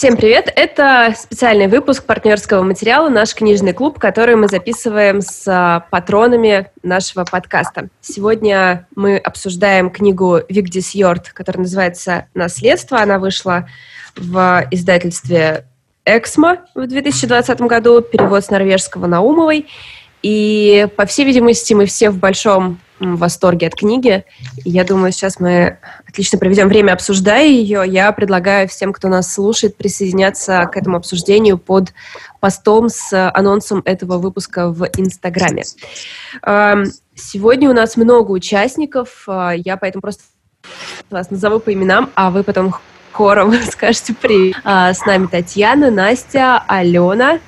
[0.00, 0.50] Всем привет!
[0.56, 7.26] Это специальный выпуск партнерского материала «Наш книжный клуб», который мы записываем с а, патронами нашего
[7.26, 7.90] подкаста.
[8.00, 12.98] Сегодня мы обсуждаем книгу Вигдис Йорд, которая называется «Наследство».
[12.98, 13.68] Она вышла
[14.16, 15.66] в издательстве
[16.06, 19.66] «Эксмо» в 2020 году, перевод с норвежского Наумовой.
[20.22, 24.24] И, по всей видимости, мы все в большом в восторге от книги.
[24.64, 27.82] Я думаю, сейчас мы отлично проведем время, обсуждая ее.
[27.86, 31.92] Я предлагаю всем, кто нас слушает, присоединяться к этому обсуждению под
[32.38, 35.64] постом с анонсом этого выпуска в Инстаграме.
[37.20, 39.24] Сегодня у нас много участников.
[39.26, 40.22] А, я поэтому просто
[41.10, 42.74] вас назову по именам, а вы потом
[43.12, 44.56] хором скажете привет.
[44.64, 47.38] А, с нами Татьяна, Настя, Алена,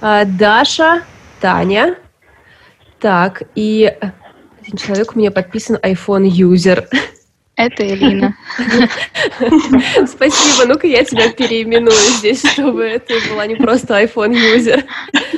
[0.00, 1.04] а, Даша,
[1.40, 1.96] Таня.
[2.98, 3.96] Так, и
[4.64, 6.88] один человек у меня подписан iPhone юзер.
[7.56, 8.34] Это Элина.
[10.06, 10.66] Спасибо.
[10.66, 14.84] Ну-ка я тебя переименую здесь, чтобы это была не просто iPhone юзер.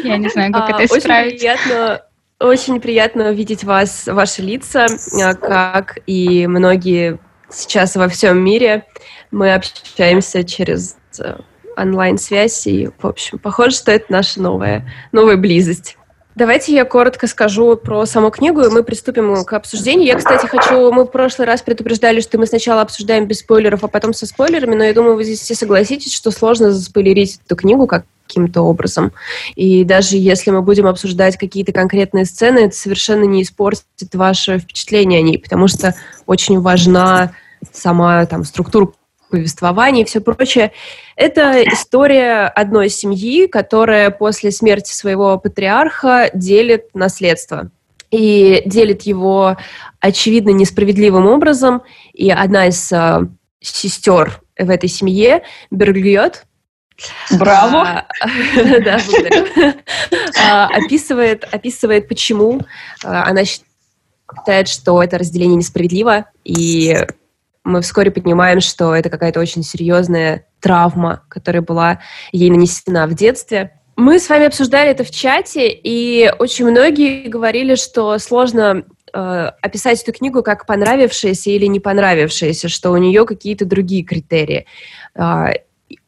[0.03, 1.35] Я не знаю, как а, это исправить.
[1.35, 2.03] Очень приятно,
[2.39, 4.87] очень приятно видеть вас, ваши лица,
[5.23, 7.19] а, как и многие
[7.51, 8.87] сейчас во всем мире.
[9.31, 11.37] Мы общаемся через э,
[11.77, 15.99] онлайн-связь, и, в общем, похоже, что это наша новая, новая близость.
[16.37, 20.07] Давайте я коротко скажу про саму книгу, и мы приступим к обсуждению.
[20.07, 20.93] Я, кстати, хочу...
[20.93, 24.75] Мы в прошлый раз предупреждали, что мы сначала обсуждаем без спойлеров, а потом со спойлерами,
[24.75, 29.13] но я думаю, вы здесь все согласитесь, что сложно заспойлерить эту книгу каким-то образом.
[29.55, 35.21] И даже если мы будем обсуждать какие-то конкретные сцены, это совершенно не испортит ваше впечатление
[35.21, 35.95] о ней, потому что
[36.27, 37.33] очень важна
[37.73, 38.89] сама там структура
[39.31, 40.73] повествование и все прочее.
[41.17, 47.71] Это история одной семьи, которая после смерти своего патриарха делит наследство.
[48.11, 49.57] И делит его,
[50.01, 51.83] очевидно, несправедливым образом.
[52.13, 53.21] И одна из э,
[53.61, 56.45] сестер в этой семье, Бергльот,
[57.39, 57.83] Браво!
[57.83, 58.07] А,
[58.85, 58.99] да.
[60.43, 62.61] А, описывает, описывает, почему
[63.05, 67.07] а, она считает, что это разделение несправедливо, и
[67.67, 71.99] мы вскоре понимаем, что это какая-то очень серьезная травма, которая была
[72.31, 73.81] ей нанесена в детстве.
[73.97, 80.01] Мы с вами обсуждали это в чате, и очень многие говорили, что сложно э, описать
[80.03, 84.67] эту книгу как понравившаяся или не понравившаяся, что у нее какие-то другие критерии.
[85.17, 85.47] Э,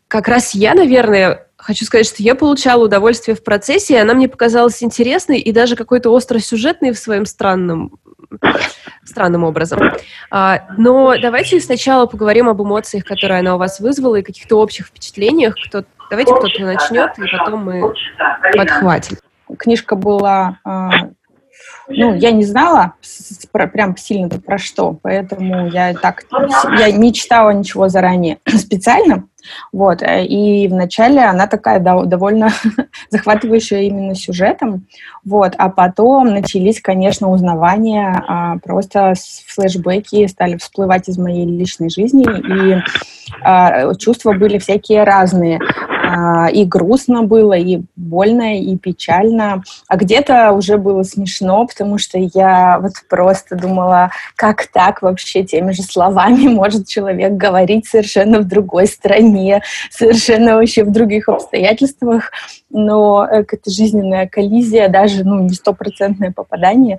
[0.06, 4.26] как раз я, наверное, хочу сказать, что я получала удовольствие в процессе, и она мне
[4.26, 7.98] показалась интересной и даже какой-то остросюжетной в своем странном
[9.04, 9.78] странным образом.
[10.30, 14.86] А, но давайте сначала поговорим об эмоциях, которые она у вас вызвала, и каких-то общих
[14.86, 15.56] впечатлениях.
[15.66, 17.94] Кто, давайте кто-то начнет, и потом мы
[18.56, 19.18] подхватим.
[19.58, 20.90] Книжка была а,
[21.88, 22.94] ну, я не знала
[23.52, 26.24] про, прям сильно про что, поэтому я так,
[26.78, 29.24] я не читала ничего заранее специально,
[29.72, 32.50] вот, э, и вначале она такая довольно
[33.10, 34.86] захватывающая именно сюжетом,
[35.24, 39.14] вот, а потом начались, конечно, узнавания, а, просто
[39.46, 42.82] флешбеки стали всплывать из моей личной жизни, и
[43.42, 45.60] а, чувства были всякие разные.
[46.10, 49.62] А, и грустно было, и больно, и печально.
[49.88, 55.72] А где-то уже было смешно, потому что я вот просто думала, как так вообще теми
[55.72, 62.30] же словами может человек говорить совершенно в другой стране, совершенно вообще в других обстоятельствах
[62.70, 66.98] но это жизненная коллизия, даже ну, не стопроцентное попадание.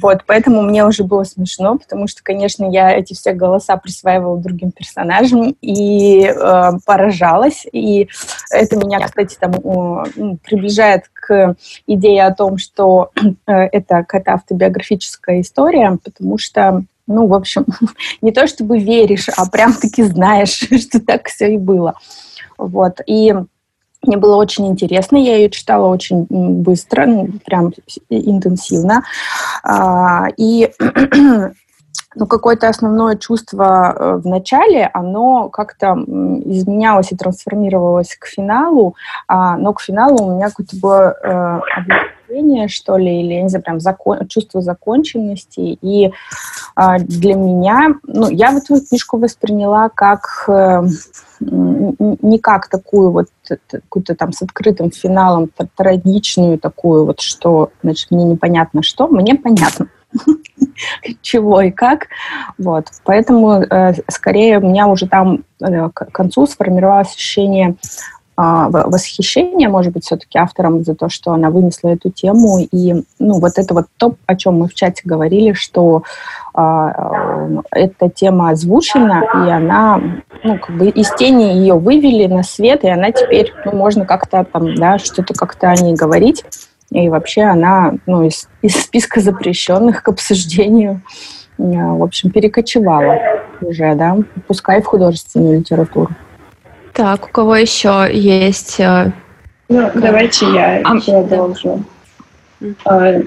[0.00, 4.72] Вот, поэтому мне уже было смешно, потому что, конечно, я эти все голоса присваивала другим
[4.72, 7.66] персонажам и э, поражалась.
[7.70, 8.08] И
[8.50, 11.56] это меня, кстати, там, э, приближает к
[11.86, 13.10] идее о том, что
[13.46, 17.66] э, это какая-то автобиографическая история, потому что ну, в общем,
[18.22, 20.50] не то чтобы веришь, а прям-таки знаешь,
[20.80, 21.94] что так все и было.
[22.56, 23.00] Вот.
[23.06, 23.34] И
[24.02, 27.72] мне было очень интересно, я ее читала очень быстро, ну, прям
[28.08, 29.02] интенсивно.
[29.62, 30.70] А, и
[32.16, 35.92] ну, какое-то основное чувство э, в начале, оно как-то
[36.44, 38.96] изменялось и трансформировалось к финалу,
[39.28, 43.48] а, но к финалу у меня какое-то было э, облегчение, что ли, или, я не
[43.48, 45.78] знаю, прям закон, чувство законченности.
[45.80, 46.12] И
[46.74, 50.82] а, для меня, ну, я вот эту книжку восприняла как э,
[51.40, 53.28] не как такую вот
[53.68, 59.88] какую-то там с открытым финалом трагичную такую вот, что, значит, мне непонятно что, мне понятно
[61.22, 62.06] чего и как.
[62.58, 62.86] Вот.
[63.04, 67.76] Поэтому э, скорее у меня уже там э, к концу сформировалось ощущение
[68.42, 72.66] а, восхищение, может быть, все-таки автором за то, что она вынесла эту тему.
[72.72, 76.04] И ну, вот это вот то, о чем мы в чате говорили, что
[76.54, 80.00] а, эта тема озвучена, и она,
[80.42, 84.46] ну, как бы из тени ее вывели на свет, и она теперь, ну, можно как-то
[84.50, 86.42] там, да, что-то как-то о ней говорить.
[86.90, 91.02] И вообще она, ну, из, из списка запрещенных к обсуждению,
[91.56, 93.18] в общем, перекочевала
[93.60, 94.16] уже, да,
[94.48, 96.10] пускай в художественную литературу.
[96.92, 98.80] Так, у кого еще есть?
[98.80, 99.12] Э,
[99.68, 100.00] ну, как?
[100.00, 101.84] давайте я а, продолжу.
[102.60, 102.74] Да.
[102.84, 103.20] А,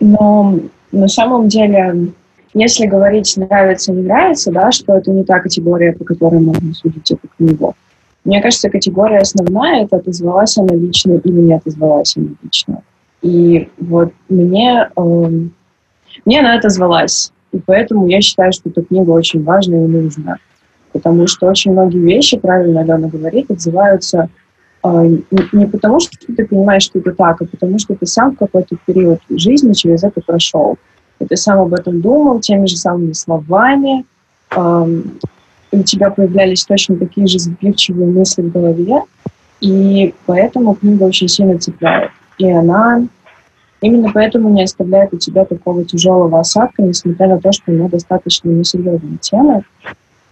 [0.00, 0.58] но
[0.92, 2.12] на самом деле,
[2.52, 7.10] если говорить нравится, не нравится, да, что это не та категория, по которой можно судить
[7.10, 7.74] эту книгу.
[8.24, 12.82] Мне кажется, категория основная— это отозвалась она лично или не отозвалась она лично.
[13.22, 15.30] И вот мне, э,
[16.24, 17.32] мне она отозвалась.
[17.52, 20.38] И поэтому я считаю, что эта книга очень важная и нужна
[20.96, 24.28] потому что очень многие вещи, правильно Алена говорит, отзываются
[24.82, 25.18] э,
[25.52, 28.76] не потому, что ты понимаешь, что это так, а потому что ты сам в какой-то
[28.86, 30.78] период жизни через это прошел.
[31.18, 34.04] И ты сам об этом думал теми же самыми словами,
[34.56, 35.02] э,
[35.72, 39.02] у тебя появлялись точно такие же сбивчивые мысли в голове,
[39.60, 42.10] и поэтому книга очень сильно цепляет.
[42.38, 43.06] И она
[43.80, 48.48] именно поэтому не оставляет у тебя такого тяжелого осадка, несмотря на то, что она достаточно
[48.48, 49.62] несерьезная тема.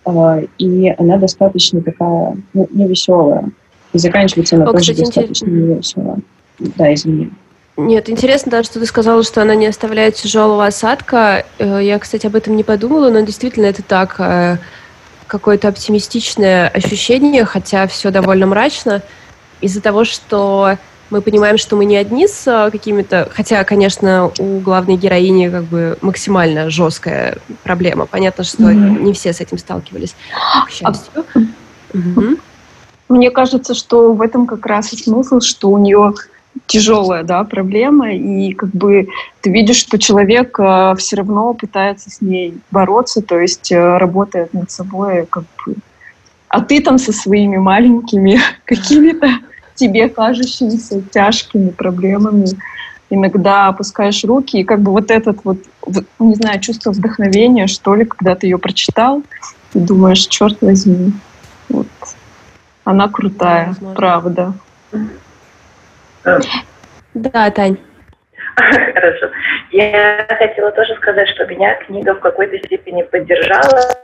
[0.04, 3.48] А, и она достаточно такая, ну, невеселая.
[3.92, 5.68] И заканчивается она О, тоже кстати, достаточно интерес...
[5.68, 6.18] невесело.
[6.58, 7.30] Да, извини.
[7.76, 11.44] Нет, интересно, да, что ты сказала, что она не оставляет тяжелого осадка.
[11.58, 14.16] Э, я, кстати, об этом не подумала, но действительно это так.
[14.18, 14.58] Э,
[15.26, 19.02] какое-то оптимистичное ощущение, хотя все довольно мрачно,
[19.60, 20.76] из-за того, что
[21.10, 23.28] мы понимаем, что мы не одни с а, какими-то...
[23.32, 28.06] Хотя, конечно, у главной героини как бы максимально жесткая проблема.
[28.06, 29.02] Понятно, что mm-hmm.
[29.02, 30.14] не все с этим сталкивались,
[30.66, 31.12] к счастью.
[31.34, 31.38] А...
[31.96, 32.38] Mm-hmm.
[33.08, 36.14] Мне кажется, что в этом как раз и смысл, что у нее
[36.66, 39.08] тяжелая да, проблема, и как бы
[39.40, 44.54] ты видишь, что человек э, все равно пытается с ней бороться, то есть э, работает
[44.54, 45.74] над собой, как бы.
[46.48, 49.28] А ты там со своими маленькими какими-то
[49.74, 52.46] тебе кажущимися тяжкими проблемами
[53.10, 55.58] иногда опускаешь руки, и как бы вот этот вот,
[56.18, 59.22] не знаю, чувство вдохновения, что ли, когда ты ее прочитал,
[59.74, 61.12] и думаешь, черт возьми,
[61.68, 61.86] вот,
[62.84, 64.52] она крутая, да, правда.
[67.14, 67.78] Да, Тань.
[68.56, 69.30] Хорошо.
[69.70, 73.96] Я хотела тоже сказать, что меня книга в какой-то степени поддержала,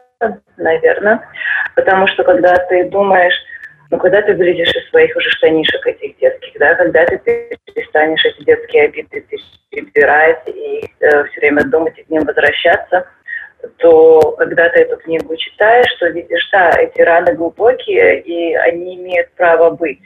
[0.57, 1.21] наверное,
[1.75, 3.35] потому что когда ты думаешь,
[3.91, 8.25] но ну, когда ты вылезешь из своих уже штанишек этих детских, да, когда ты перестанешь
[8.25, 9.25] эти детские обиды
[9.71, 13.09] перебирать и э, все время думать и к ним возвращаться,
[13.79, 19.33] то когда ты эту книгу читаешь, то видишь, да, эти раны глубокие, и они имеют
[19.33, 20.01] право быть.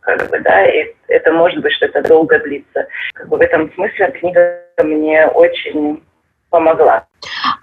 [0.00, 2.86] Как бы, да, и это может быть, что это долго длится.
[3.14, 6.02] Как бы в этом смысле книга мне очень
[6.50, 7.06] помогла.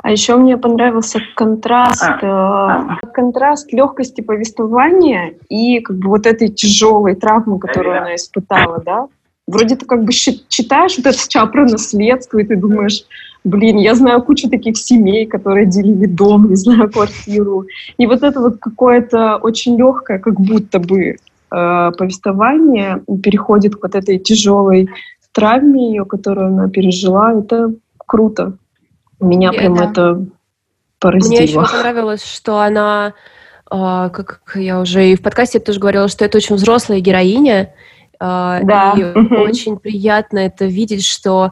[0.03, 2.97] А еще мне понравился контраст, а.
[3.01, 9.07] э, контраст легкости повествования и как бы вот этой тяжелой травмы, которую она испытала, да.
[9.47, 13.03] Вроде ты как бы читаешь вот это сейчас про наследство, и ты думаешь,
[13.43, 17.65] блин, я знаю кучу таких семей, которые делили дом, не знаю, квартиру.
[17.97, 21.17] И вот это вот какое-то очень легкое, как будто бы
[21.51, 24.89] э, повествование переходит к вот этой тяжелой
[25.31, 27.33] травме ее, которую она пережила.
[27.33, 28.53] Это круто.
[29.21, 30.25] Меня прям это, это
[30.99, 31.29] поразило.
[31.29, 33.13] Мне еще понравилось, что она,
[33.69, 37.73] а, как я уже и в подкасте тоже говорила, что это очень взрослая героиня.
[38.19, 38.93] А, да.
[38.97, 41.51] И очень приятно это видеть, что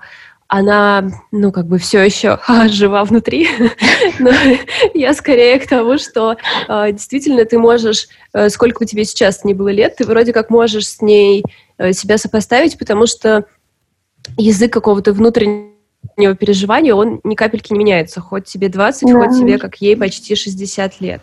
[0.49, 3.47] она, ну, как бы все еще а, жива внутри.
[4.19, 4.31] Но
[4.93, 9.53] я скорее к тому, что а, действительно ты можешь, а, сколько у тебя сейчас не
[9.53, 11.43] было лет, ты вроде как можешь с ней
[11.77, 13.45] а, себя сопоставить, потому что
[14.37, 15.78] язык какого-то внутреннего
[16.17, 18.21] него переживания, он ни капельки не меняется.
[18.21, 19.13] Хоть тебе 20, да.
[19.13, 21.21] хоть тебе, как ей, почти 60 лет.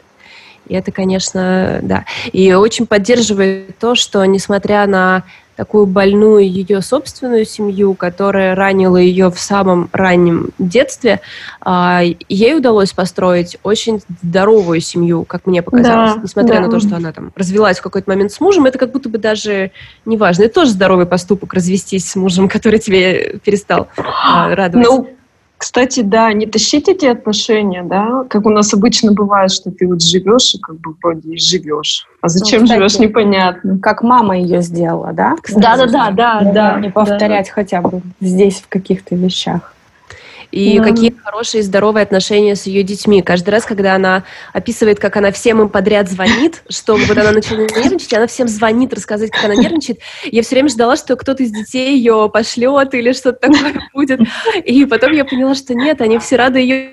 [0.69, 2.05] И это, конечно, да.
[2.33, 5.25] И очень поддерживает то, что, несмотря на
[5.57, 11.21] такую больную ее собственную семью, которая ранила ее в самом раннем детстве,
[11.61, 16.15] а, ей удалось построить очень здоровую семью, как мне показалось.
[16.15, 16.61] Да, Несмотря да.
[16.63, 19.19] на то, что она там развелась в какой-то момент с мужем, это как будто бы
[19.19, 19.73] даже
[20.05, 20.45] не важно.
[20.45, 24.87] Это тоже здоровый поступок развестись с мужем, который тебе перестал а, радовать.
[24.87, 25.09] Ну,
[25.59, 30.03] кстати, да, не тащить эти отношения, да, как у нас обычно бывает, что ты вот
[30.03, 32.07] живешь и как бы вроде и живешь.
[32.21, 33.79] А зачем ну, живешь, непонятно.
[33.79, 35.37] Как мама ее сделала, да?
[35.55, 36.81] Да, да, да, да, да.
[36.81, 39.73] Не повторять да, хотя бы здесь в каких-то вещах.
[40.51, 43.21] И mm какие хорошие здоровые отношения с ее детьми.
[43.21, 47.75] Каждый раз, когда она описывает, как она всем им подряд звонит, что вот она начинает
[47.77, 49.99] нервничать, она всем звонит, рассказывать, как она нервничает.
[50.25, 54.21] Я все время ждала, что кто-то из детей ее пошлет или что-то такое будет.
[54.65, 56.93] И потом я поняла, что нет, они все рады ее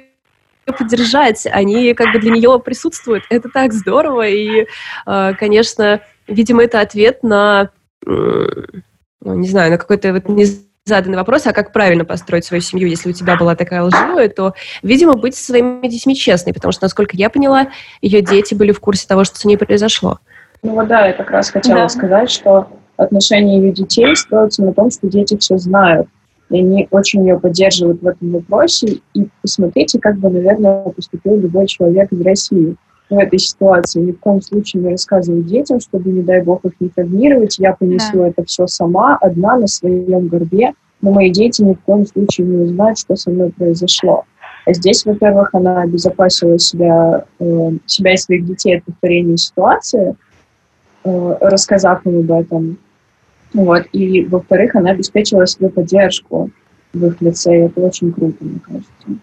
[0.65, 3.25] поддержать, они как бы для нее присутствуют.
[3.29, 4.65] Это так здорово, и,
[5.05, 7.71] э, конечно, видимо, это ответ на,
[8.05, 10.29] ну, не знаю, на какой-то вот
[10.85, 14.53] незаданный вопрос, а как правильно построить свою семью, если у тебя была такая лживая, то,
[14.81, 17.67] видимо, быть со своими детьми честной, потому что, насколько я поняла,
[18.01, 20.19] ее дети были в курсе того, что с ней произошло.
[20.61, 21.89] Ну вот да, я как раз хотела да.
[21.89, 26.07] сказать, что отношения ее детей строятся на том, что дети все знают
[26.49, 28.99] и они очень ее поддерживают в этом вопросе.
[29.15, 32.75] И посмотрите, как бы, наверное, поступил любой человек из России
[33.15, 33.99] в этой ситуации.
[33.99, 37.59] Ни в коем случае не рассказывать детям, чтобы, не дай бог, их не травмировать.
[37.59, 38.27] Я понесу да.
[38.27, 40.73] это все сама, одна, на своем горбе.
[41.01, 44.23] Но мои дети ни в коем случае не узнают, что со мной произошло.
[44.65, 50.15] А здесь, во-первых, она обезопасила себя, э, себя и своих детей от повторения ситуации,
[51.03, 52.77] э, рассказав им об этом.
[53.53, 53.83] Вот.
[53.91, 56.49] И, во-вторых, она обеспечила себе поддержку
[56.93, 59.19] в их лице, и это очень круто, мне кажется.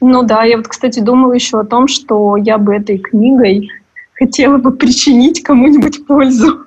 [0.00, 3.70] Ну да, я вот, кстати, думала еще о том, что я бы этой книгой
[4.14, 6.64] хотела бы причинить кому-нибудь пользу.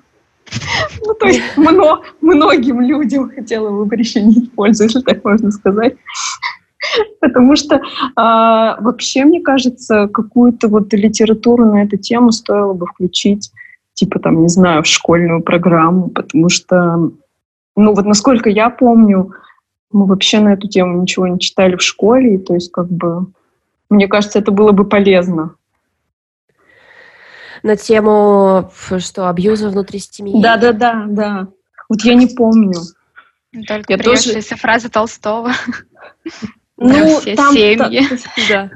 [1.06, 5.96] Ну, то есть мно, многим людям хотела бы причинить пользу, если так можно сказать.
[7.20, 7.82] Потому что
[8.16, 13.52] а, вообще, мне кажется, какую-то вот литературу на эту тему стоило бы включить
[13.94, 17.12] типа там, не знаю, в школьную программу, потому что,
[17.76, 19.32] ну вот насколько я помню,
[19.92, 23.28] мы вообще на эту тему ничего не читали в школе, и то есть как бы,
[23.90, 25.56] мне кажется, это было бы полезно.
[27.64, 30.42] На тему, что, абьюза внутри семьи?
[30.42, 31.48] Да-да-да, да.
[31.90, 32.80] Вот я не помню.
[33.68, 34.40] Только я тоже...
[34.42, 35.52] фраза Толстого.
[36.84, 38.08] Ну, все там, семьи.
[38.50, 38.72] да.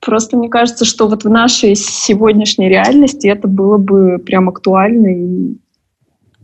[0.00, 5.56] Просто мне кажется, что вот в нашей сегодняшней реальности это было бы прям актуально и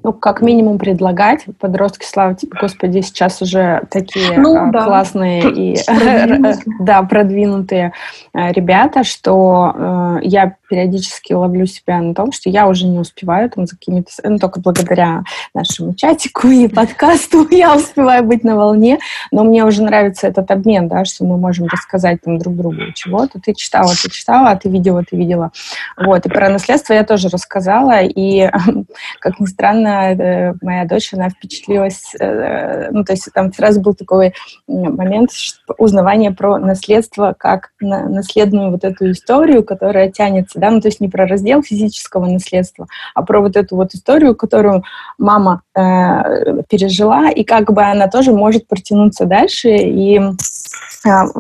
[0.05, 1.47] ну, как минимум предлагать.
[1.59, 4.85] Подростки, слава тебе, Господи, сейчас уже такие ну, а, да.
[4.85, 5.77] классные и
[6.79, 7.95] да, продвинутые
[8.35, 13.49] а, ребята, что э, я периодически ловлю себя на том, что я уже не успеваю
[13.49, 14.11] там за какими-то...
[14.25, 15.23] Ну, только благодаря
[15.55, 18.99] нашему чатику и подкасту я успеваю быть на волне,
[19.31, 23.41] но мне уже нравится этот обмен, да, что мы можем рассказать там друг другу чего-то.
[23.41, 25.51] Ты читала, ты читала, а ты видела, ты видела.
[25.97, 28.51] Вот, и про наследство я тоже рассказала, и,
[29.21, 33.95] как ни странно, Э, моя дочь, она впечатлилась, э, ну, то есть там сразу был
[33.95, 34.35] такой
[34.67, 35.31] момент
[35.79, 41.01] узнавания про наследство как на, наследную вот эту историю, которая тянется, да, ну, то есть
[41.01, 44.85] не про раздел физического наследства, а про вот эту вот историю, которую
[45.19, 50.21] мама э, пережила, и как бы она тоже может протянуться дальше, и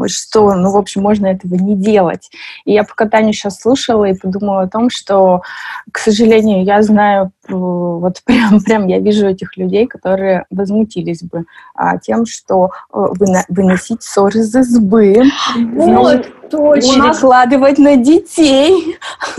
[0.06, 2.30] что, ну, в общем, можно этого не делать.
[2.64, 5.42] И я пока Таню сейчас слушала и подумала о том, что,
[5.90, 11.98] к сожалению, я знаю вот прям, прям я вижу этих людей, которые возмутились бы а,
[11.98, 15.22] тем, что э, выно, выносить ссоры из избы,
[15.56, 16.26] вот,
[16.56, 17.12] точно.
[17.12, 18.96] перекладывать на детей.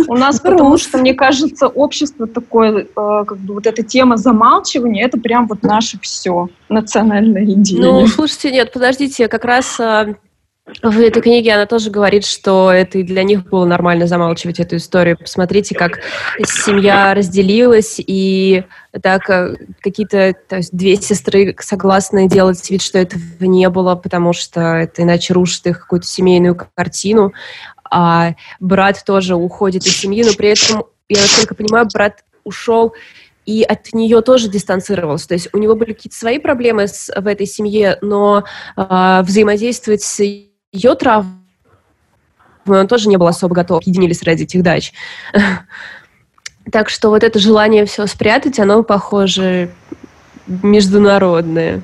[0.07, 5.05] У нас, потому что, мне кажется, общество такое, э, как бы вот эта тема замалчивания,
[5.05, 7.81] это прям вот наше все, национальная идея.
[7.81, 10.15] Ну, слушайте, нет, подождите, как раз а,
[10.81, 14.77] в этой книге она тоже говорит, что это и для них было нормально замалчивать эту
[14.77, 15.15] историю.
[15.17, 16.00] Посмотрите, как
[16.43, 18.63] семья разделилась, и
[19.03, 24.34] так э, какие-то то есть две сестры согласны делать вид, что этого не было, потому
[24.34, 27.34] что это иначе рушит их какую-то семейную картину.
[27.91, 32.95] А брат тоже уходит из семьи, но при этом, я насколько понимаю, брат ушел
[33.45, 35.27] и от нее тоже дистанцировался.
[35.27, 38.43] То есть у него были какие-то свои проблемы с, в этой семье, но
[38.75, 40.19] э, взаимодействовать с
[40.75, 41.32] ее травмы
[42.65, 44.94] он тоже не был особо готов, объединились ради этих дач.
[46.72, 49.70] Так что вот это желание все спрятать, оно, похоже,
[50.48, 51.84] международное.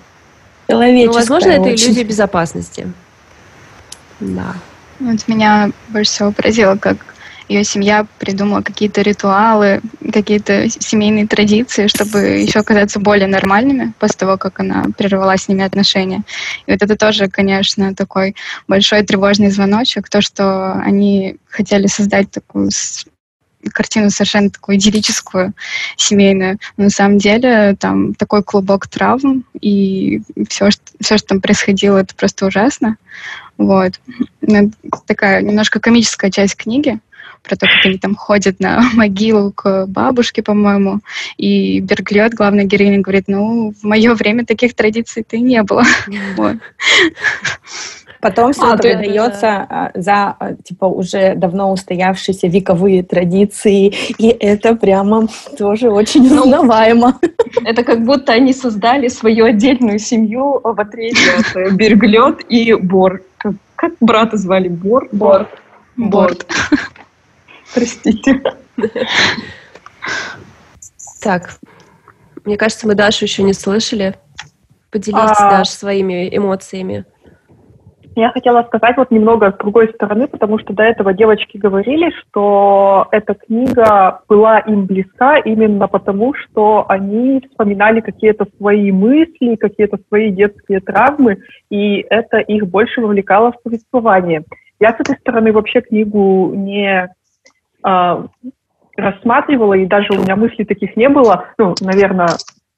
[0.68, 2.92] Ну, возможно, это иллюзия безопасности.
[4.20, 4.56] Да.
[5.00, 6.98] Вот меня больше всего поразило, как
[7.52, 9.82] ее семья придумала какие-то ритуалы,
[10.14, 15.64] какие-то семейные традиции, чтобы еще оказаться более нормальными после того, как она прервала с ними
[15.64, 16.24] отношения.
[16.66, 18.36] И вот это тоже, конечно, такой
[18.68, 22.70] большой тревожный звоночек, то, что они хотели создать такую
[23.74, 25.54] картину совершенно такую идиллическую,
[25.98, 26.58] семейную.
[26.78, 31.98] Но на самом деле там такой клубок травм, и все, что, все, что там происходило,
[31.98, 32.98] это просто ужасно.
[33.58, 34.00] Вот.
[35.06, 37.00] Такая немножко комическая часть книги,
[37.44, 41.00] про то, как они там ходят на могилу к бабушке, по-моему,
[41.38, 45.84] и Берглет, главная героиня, говорит, ну, в мое время таких традиций-то не было.
[48.22, 49.92] Потом все а, передается да.
[49.96, 57.20] за типа уже давно устоявшиеся вековые традиции, и это прямо тоже очень ну, узнаваемо.
[57.66, 63.22] Это как будто они создали свою отдельную семью в отряде от Берглет и Бор.
[63.38, 64.68] Как, как брата звали?
[64.68, 65.08] Бор?
[65.12, 65.48] Бор.
[65.98, 66.46] Борт.
[67.74, 68.42] Простите.
[71.22, 71.52] Так,
[72.46, 74.16] мне кажется, мы Дашу еще не слышали.
[74.92, 75.58] Поделитесь, а...
[75.58, 77.06] Даш, своими эмоциями.
[78.16, 83.08] Я хотела сказать вот немного с другой стороны, потому что до этого девочки говорили, что
[83.12, 90.30] эта книга была им близка именно потому, что они вспоминали какие-то свои мысли, какие-то свои
[90.30, 91.38] детские травмы,
[91.70, 94.44] и это их больше вовлекало в повествование.
[94.82, 97.10] Я с этой стороны вообще книгу не
[97.86, 98.24] э,
[98.98, 101.46] рассматривала, и даже у меня мыслей таких не было.
[101.58, 102.30] Ну, наверное,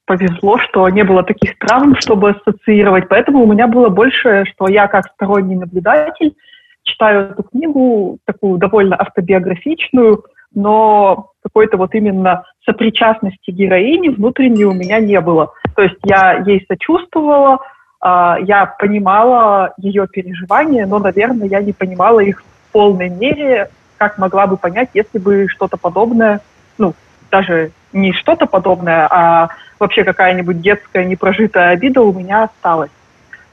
[0.05, 3.07] повезло, что не было таких травм, чтобы ассоциировать.
[3.09, 6.35] Поэтому у меня было больше, что я как сторонний наблюдатель
[6.83, 14.99] читаю эту книгу, такую довольно автобиографичную, но какой-то вот именно сопричастности героини внутренней у меня
[14.99, 15.53] не было.
[15.75, 17.59] То есть я ей сочувствовала,
[17.99, 23.69] а, я понимала ее переживания, но, наверное, я не понимала их в полной мере,
[24.03, 26.41] как могла бы понять, если бы что-то подобное,
[26.77, 26.93] ну,
[27.31, 32.91] даже не что-то подобное, а вообще какая-нибудь детская непрожитая обида у меня осталась.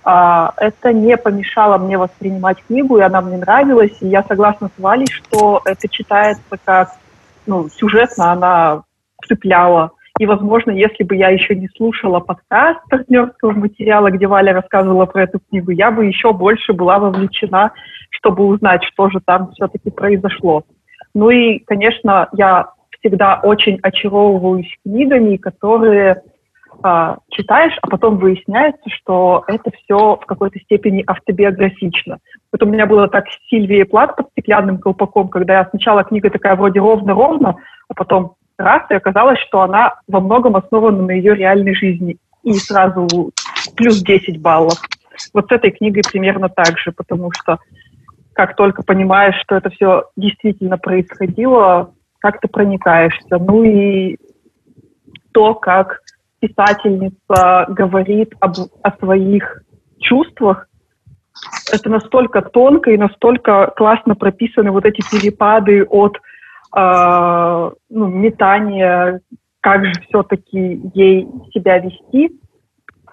[0.03, 4.83] А, это не помешало мне воспринимать книгу, и она мне нравилась, и я согласна с
[4.83, 6.91] Валей, что это читается как,
[7.47, 8.83] ну, сюжетно она
[9.27, 9.93] цепляла.
[10.21, 15.23] И, возможно, если бы я еще не слушала подкаст партнерского материала, где Валя рассказывала про
[15.23, 17.73] эту книгу, я бы еще больше была вовлечена,
[18.11, 20.65] чтобы узнать, что же там все-таки произошло.
[21.15, 22.67] Ну и, конечно, я
[22.99, 26.21] всегда очень очаровываюсь книгами, которые
[26.83, 32.19] а, читаешь, а потом выясняется, что это все в какой-то степени автобиографично.
[32.53, 36.29] Вот у меня было так с Сильвией Плат под стеклянным колпаком, когда я сначала книга
[36.29, 37.57] такая вроде ровно-ровно,
[37.89, 42.19] а потом раз, и оказалось, что она во многом основана на ее реальной жизни.
[42.43, 43.07] И сразу
[43.77, 44.79] плюс 10 баллов.
[45.35, 47.59] Вот с этой книгой примерно так же, потому что
[48.33, 53.39] как только понимаешь, что это все действительно происходило, как ты проникаешься.
[53.39, 54.17] Ну и
[55.33, 56.01] то, как
[56.39, 59.63] писательница говорит об, о своих
[59.99, 60.67] чувствах,
[61.73, 66.19] это настолько тонко и настолько классно прописаны вот эти перепады от
[66.77, 69.21] э, ну, метания,
[69.61, 72.31] как же все-таки ей себя вести.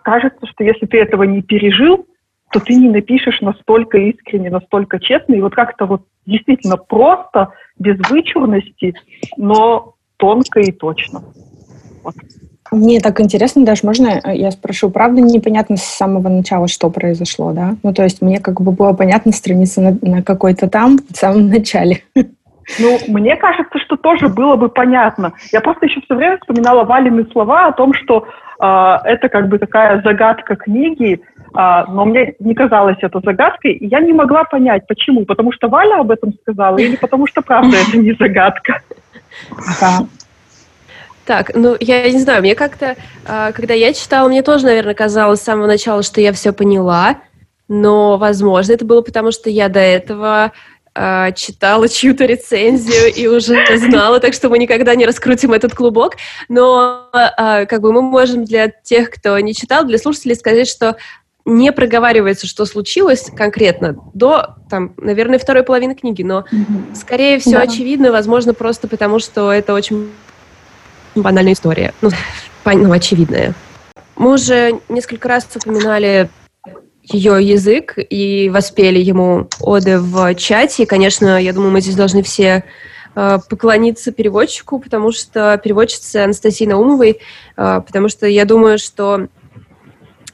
[0.04, 2.06] Кажется, что если ты этого не пережил,
[2.52, 7.98] то ты не напишешь настолько искренне, настолько честно, и вот как-то вот действительно просто, без
[8.10, 8.94] вычурности,
[9.36, 11.24] но тонко и точно.
[12.04, 12.16] Вот.
[12.72, 17.78] Мне так интересно, даже можно я спрошу, правда непонятно с самого начала, что произошло, да?
[17.84, 21.48] Ну, то есть мне как бы было понятно страница на, на какой-то там, в самом
[21.48, 22.04] начале.
[22.80, 25.34] Ну, мне кажется, что тоже было бы понятно.
[25.52, 28.28] Я просто еще все время вспоминала Валины слова о том, что
[28.60, 33.88] э, это как бы такая загадка книги, э, но мне не казалось это загадкой, и
[33.88, 35.26] я не могла понять, почему.
[35.26, 38.82] Потому что Валя об этом сказала или потому что правда это не загадка.
[39.52, 40.06] Ага.
[41.26, 45.40] Так, ну, я не знаю, мне как-то, э, когда я читала, мне тоже, наверное, казалось
[45.40, 47.18] с самого начала, что я все поняла,
[47.68, 50.54] но, возможно, это было потому, что я до этого
[50.98, 56.16] э, читала чью-то рецензию и уже знала, так что мы никогда не раскрутим этот клубок.
[56.50, 60.98] Но э, как бы мы можем для тех, кто не читал, для слушателей сказать, что
[61.46, 66.96] не проговаривается, что случилось конкретно до, там, наверное, второй половины книги, но, mm-hmm.
[66.96, 67.62] скорее всего, да.
[67.62, 70.12] очевидно, возможно, просто потому, что это очень
[71.16, 72.10] банальная история, ну,
[72.66, 73.54] ну, очевидная.
[74.18, 76.30] Мы уже несколько раз упоминали
[77.14, 80.84] ее язык и воспели ему оды в чате.
[80.84, 82.64] И, конечно, я думаю, мы здесь должны все
[83.16, 87.20] э, поклониться переводчику, потому что переводчица Анастасии Наумовой,
[87.56, 89.28] э, потому что я думаю, что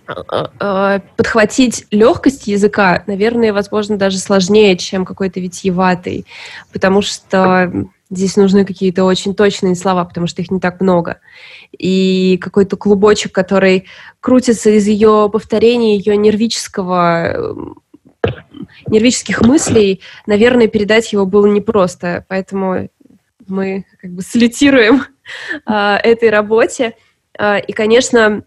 [0.08, 6.26] э, подхватить легкость языка, наверное, возможно, даже сложнее, чем какой-то витиеватый,
[6.72, 11.20] потому что Здесь нужны какие-то очень точные слова, потому что их не так много.
[11.76, 13.86] И какой-то клубочек, который
[14.20, 17.76] крутится из ее повторений, ее нервического
[18.88, 22.26] нервических мыслей, наверное, передать его было непросто.
[22.30, 22.90] Поэтому
[23.48, 25.04] мы как бы солитируем
[25.66, 26.96] э, этой работе.
[27.38, 28.44] Э, и, конечно,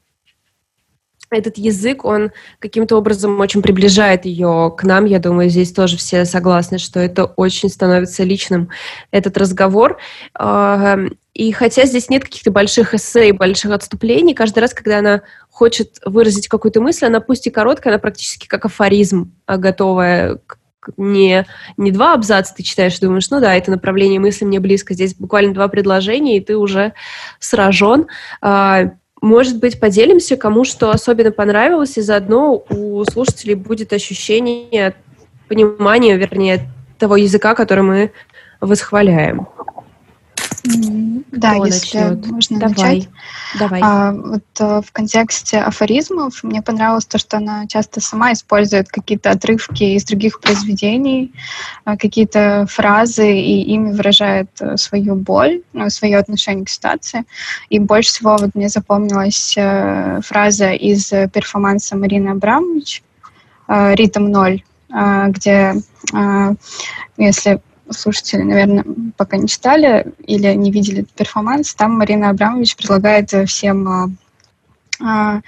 [1.30, 5.04] этот язык, он каким-то образом очень приближает ее к нам.
[5.04, 8.68] Я думаю, здесь тоже все согласны, что это очень становится личным,
[9.10, 9.98] этот разговор.
[11.34, 15.98] И хотя здесь нет каких-то больших эссе и больших отступлений, каждый раз, когда она хочет
[16.04, 20.38] выразить какую-то мысль, она пусть и короткая, она практически как афоризм, а готовая
[20.96, 21.44] не,
[21.76, 24.94] не два абзаца ты читаешь, думаешь, ну да, это направление мысли мне близко.
[24.94, 26.92] Здесь буквально два предложения, и ты уже
[27.40, 28.06] сражен.
[29.22, 34.94] Может быть, поделимся, кому что особенно понравилось, и заодно у слушателей будет ощущение
[35.48, 38.12] понимания, вернее, того языка, который мы
[38.60, 39.48] восхваляем.
[41.32, 42.26] Да, Кто если начнет?
[42.26, 42.74] можно Давай.
[42.96, 43.08] начать.
[43.58, 43.80] Давай.
[43.82, 49.30] А, вот а, в контексте афоризмов мне понравилось то, что она часто сама использует какие-то
[49.30, 51.32] отрывки из других произведений,
[51.84, 57.24] а, какие-то фразы, и ими выражает а, свою боль, ну, свое отношение к ситуации.
[57.68, 63.02] И больше всего вот мне запомнилась а, фраза из перформанса Марины Абрамович
[63.68, 65.74] «Ритм ноль», а, где,
[66.12, 66.54] а,
[67.16, 68.84] если слушатели, наверное,
[69.16, 74.10] пока не читали или не видели перформанс, там Марина Абрамович предлагает всем, а,
[75.00, 75.40] а,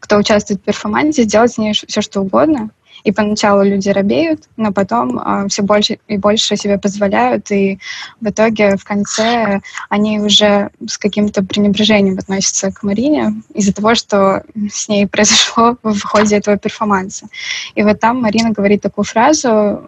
[0.00, 2.70] кто участвует в перформансе, сделать с ней все, что угодно.
[3.04, 7.80] И поначалу люди робеют, но потом э, все больше и больше себе позволяют, и
[8.20, 14.44] в итоге в конце они уже с каким-то пренебрежением относятся к Марине из-за того, что
[14.70, 17.26] с ней произошло в ходе этого перформанса.
[17.74, 19.82] И вот там Марина говорит такую фразу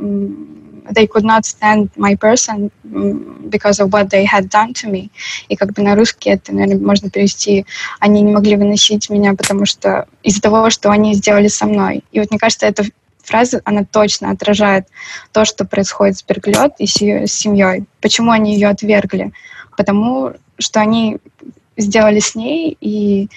[0.90, 2.70] they could not stand my person
[3.48, 5.10] because of what they had done to me.
[5.48, 7.66] И как бы на русский это, наверное, можно перевести,
[8.00, 12.04] они не могли выносить меня, потому что из-за того, что они сделали со мной.
[12.12, 12.84] И вот мне кажется, эта
[13.22, 14.86] фраза, она точно отражает
[15.32, 17.84] то, что происходит с Берглет и с, ее, семьей.
[18.00, 19.32] Почему они ее отвергли?
[19.76, 21.18] Потому что они
[21.76, 23.28] сделали с ней и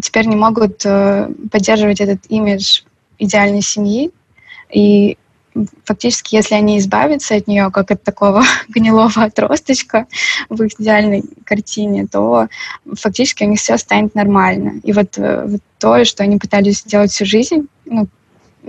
[0.00, 2.82] теперь не могут э, поддерживать этот имидж
[3.18, 4.10] идеальной семьи.
[4.72, 5.18] И
[5.84, 10.06] фактически, если они избавятся от нее, как от такого гнилого отросточка
[10.48, 12.48] в их идеальной картине, то
[12.94, 14.80] фактически у них все станет нормально.
[14.82, 18.08] И вот, э, вот то, что они пытались сделать всю жизнь, ну,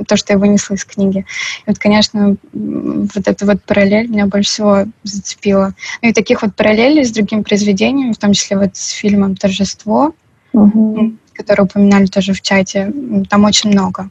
[0.07, 1.19] то, что я вынесла из книги.
[1.19, 5.75] И вот, конечно, вот эта вот параллель меня больше всего зацепила.
[6.01, 10.15] Ну и таких вот параллелей с другими произведениями, в том числе вот с фильмом «Торжество»,
[10.51, 11.13] угу.
[11.33, 12.91] который упоминали тоже в чате,
[13.29, 14.09] там очень много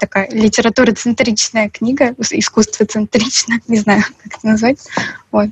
[0.00, 4.78] такая литература-центричная книга, искусство-центричная, не знаю, как это назвать.
[5.32, 5.50] Вот.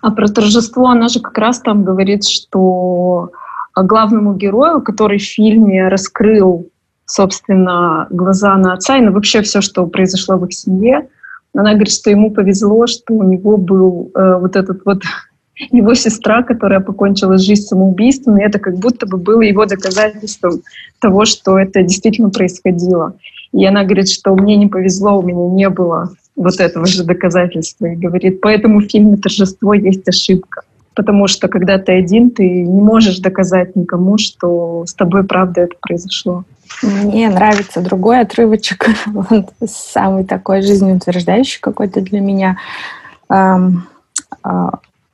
[0.00, 3.30] А про торжество она же как раз там говорит, что
[3.74, 6.68] главному герою, который в фильме раскрыл,
[7.06, 11.08] собственно, глаза на отца и на вообще все, что произошло в их семье,
[11.54, 15.02] она говорит, что ему повезло, что у него был э, вот этот вот
[15.70, 20.62] его сестра, которая покончила жизнь самоубийством, и это как будто бы было его доказательством
[20.98, 23.16] того, что это действительно происходило.
[23.52, 27.86] И она говорит, что мне не повезло, у меня не было вот этого же доказательства.
[27.86, 30.62] И говорит, поэтому в фильме «Торжество» есть ошибка.
[30.94, 35.74] Потому что когда ты один, ты не можешь доказать никому, что с тобой правда это
[35.80, 36.44] произошло.
[36.82, 38.86] Мне нравится другой отрывочек,
[39.66, 42.58] самый такой жизнеутверждающий какой-то для меня.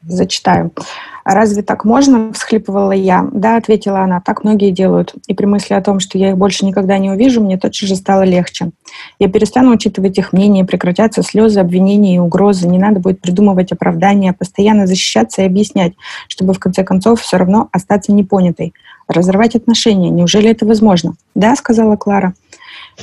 [0.07, 0.71] Зачитаю.
[1.25, 3.29] «Разве так можно?»— всхлипывала я.
[3.33, 5.15] «Да»,— ответила она,— «так многие делают.
[5.27, 7.97] И при мысли о том, что я их больше никогда не увижу, мне тотчас же
[7.97, 8.71] стало легче.
[9.19, 12.69] Я перестану учитывать их мнение, прекратятся слезы, обвинения и угрозы.
[12.69, 15.95] Не надо будет придумывать оправдания, постоянно защищаться и объяснять,
[16.29, 18.73] чтобы в конце концов все равно остаться непонятой.
[19.09, 20.11] Разорвать отношения.
[20.11, 22.35] Неужели это возможно?» «Да»,— сказала Клара.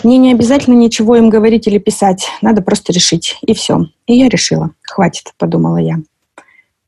[0.04, 3.86] Мне не обязательно ничего им говорить или писать, надо просто решить, и все.
[4.08, 4.72] И я решила.
[4.82, 6.00] Хватит, подумала я.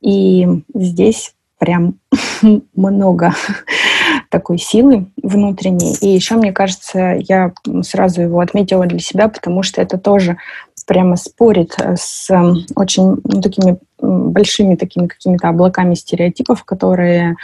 [0.01, 1.95] И здесь прям
[2.75, 3.33] много
[4.29, 5.95] такой силы внутренней.
[6.01, 10.37] И еще, мне кажется, я сразу его отметила для себя, потому что это тоже
[10.87, 12.29] прямо спорит с
[12.75, 17.35] очень ну, такими большими такими какими-то облаками стереотипов, которые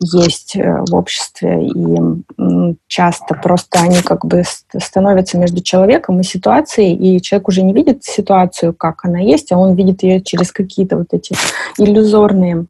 [0.00, 1.98] есть э, в обществе, и
[2.86, 4.42] часто просто они как бы
[4.78, 9.58] становятся между человеком и ситуацией, и человек уже не видит ситуацию, как она есть, а
[9.58, 11.34] он видит ее через какие-то вот эти
[11.78, 12.66] иллюзорные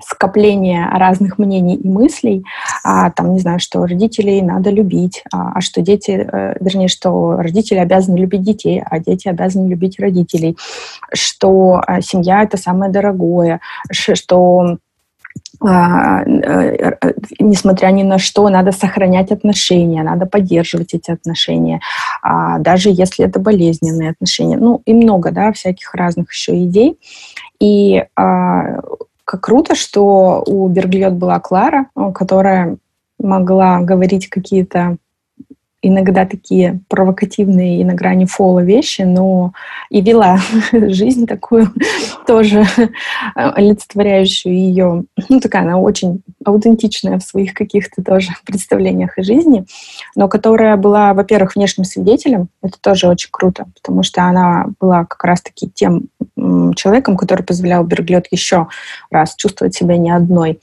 [0.00, 2.44] скопление разных мнений и мыслей,
[2.84, 7.36] а, там, не знаю, что родителей надо любить, а, а что дети, э, вернее, что
[7.36, 10.56] родители обязаны любить детей, а дети обязаны любить родителей,
[11.12, 14.78] что а, семья— это самое дорогое, что
[15.60, 21.80] а, э, э, несмотря ни на что, надо сохранять отношения, надо поддерживать эти отношения,
[22.22, 24.56] а, даже если это болезненные отношения.
[24.56, 26.98] Ну, и много, да, всяких разных еще идей.
[27.60, 28.04] И
[29.32, 32.76] как круто, что у Берглиот была Клара, которая
[33.18, 34.98] могла говорить какие-то
[35.82, 39.52] иногда такие провокативные и на грани фола вещи, но
[39.90, 40.38] и вела
[40.72, 41.72] жизнь такую
[42.26, 42.64] тоже
[43.34, 45.04] олицетворяющую ее.
[45.28, 49.66] Ну, такая она очень аутентичная в своих каких-то тоже представлениях о жизни,
[50.14, 52.48] но которая была, во-первых, внешним свидетелем.
[52.62, 56.04] Это тоже очень круто, потому что она была как раз-таки тем
[56.76, 58.68] человеком, который позволял Берглет еще
[59.10, 60.60] раз чувствовать себя не одной.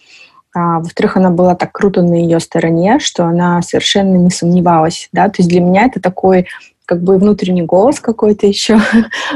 [0.56, 5.10] А, во-вторых, она была так круто на ее стороне, что она совершенно не сомневалась.
[5.12, 5.30] Да?
[5.30, 6.48] То есть для меня это такой
[6.86, 8.80] как бы внутренний голос какой-то еще.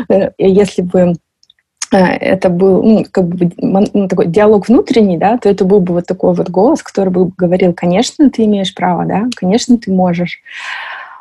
[0.39, 1.13] Если бы
[1.91, 5.93] э, это был ну, как бы ну, такой диалог внутренний, да, то это был бы
[5.93, 10.41] вот такой вот голос, который бы говорил, конечно, ты имеешь право, да, конечно, ты можешь.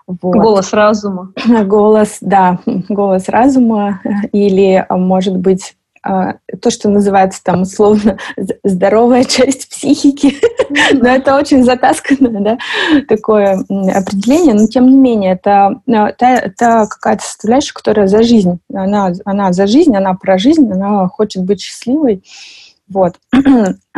[0.06, 0.36] Вот.
[0.36, 1.32] Голос разума.
[1.64, 4.00] Голос, да, голос разума
[4.32, 8.18] или, может быть, то, что называется там условно
[8.64, 10.36] здоровая часть психики,
[10.94, 12.58] но это очень затасканное, да,
[13.08, 19.12] такое определение, но тем не менее это, это, это какая-то составляющая, которая за жизнь, она,
[19.24, 22.22] она за жизнь, она про жизнь, она хочет быть счастливой,
[22.88, 23.14] вот.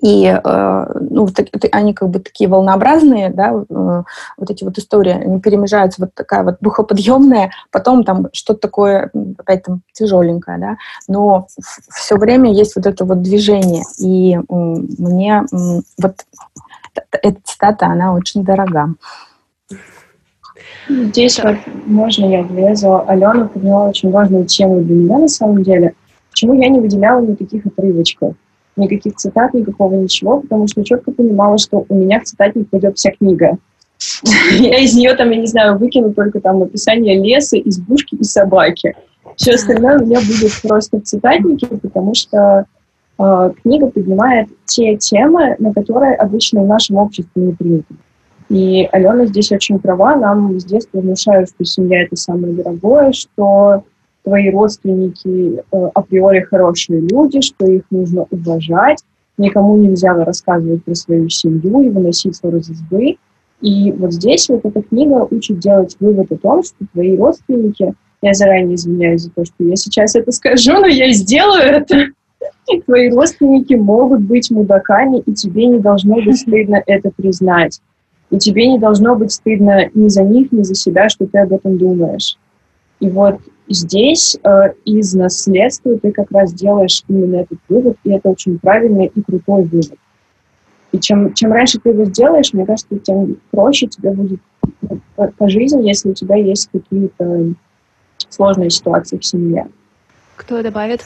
[0.00, 1.34] И э, ну, вот,
[1.72, 4.02] они как бы такие волнообразные, да, э,
[4.36, 9.64] вот эти вот истории, они перемежаются, вот такая вот духоподъемная, потом там что-то такое, опять
[9.64, 10.76] там, тяжеленькое, да,
[11.08, 11.48] но
[11.90, 15.44] все время есть вот это вот движение, и мне
[15.98, 16.14] вот
[17.22, 18.94] эта цитата, она очень дорога.
[20.88, 21.56] Здесь вот
[21.86, 23.04] можно я влезу.
[23.06, 25.94] Алена подняла очень важную тему для меня на самом деле.
[26.30, 28.34] Почему я не выделяла никаких отрывочков?
[28.78, 33.10] Никаких цитат, никакого ничего, потому что четко понимала, что у меня в цитатник пойдет вся
[33.10, 33.58] книга.
[34.50, 38.94] Я из нее там, я не знаю, выкину только там описание леса, избушки и собаки.
[39.36, 42.64] Все остальное у меня будет просто в цитатнике, потому что
[43.18, 47.94] э, книга поднимает те темы, на которые обычно в нашем обществе не приняты.
[48.48, 53.84] И Алена здесь очень права, нам с детства внушают, что семья— это самое дорогое, что
[54.28, 59.02] твои родственники э, априори хорошие люди, что их нужно уважать,
[59.38, 63.16] никому нельзя рассказывать про свою семью и выносить ссор из избы.
[63.62, 68.34] И вот здесь вот эта книга учит делать вывод о том, что твои родственники, я
[68.34, 72.08] заранее извиняюсь за то, что я сейчас это скажу, но я сделаю это,
[72.84, 77.80] твои родственники могут быть мудаками, и тебе не должно быть стыдно это признать.
[78.30, 81.50] И тебе не должно быть стыдно ни за них, ни за себя, что ты об
[81.54, 82.36] этом думаешь.
[83.00, 88.28] И вот здесь э, из наследства ты как раз делаешь именно этот вывод, и это
[88.28, 89.98] очень правильный и крутой вывод.
[90.92, 94.40] И чем, чем раньше ты его сделаешь, мне кажется, тем проще тебе будет
[95.16, 97.54] по, по жизни, если у тебя есть какие-то
[98.28, 99.68] сложные ситуации в семье.
[100.36, 101.04] Кто добавит?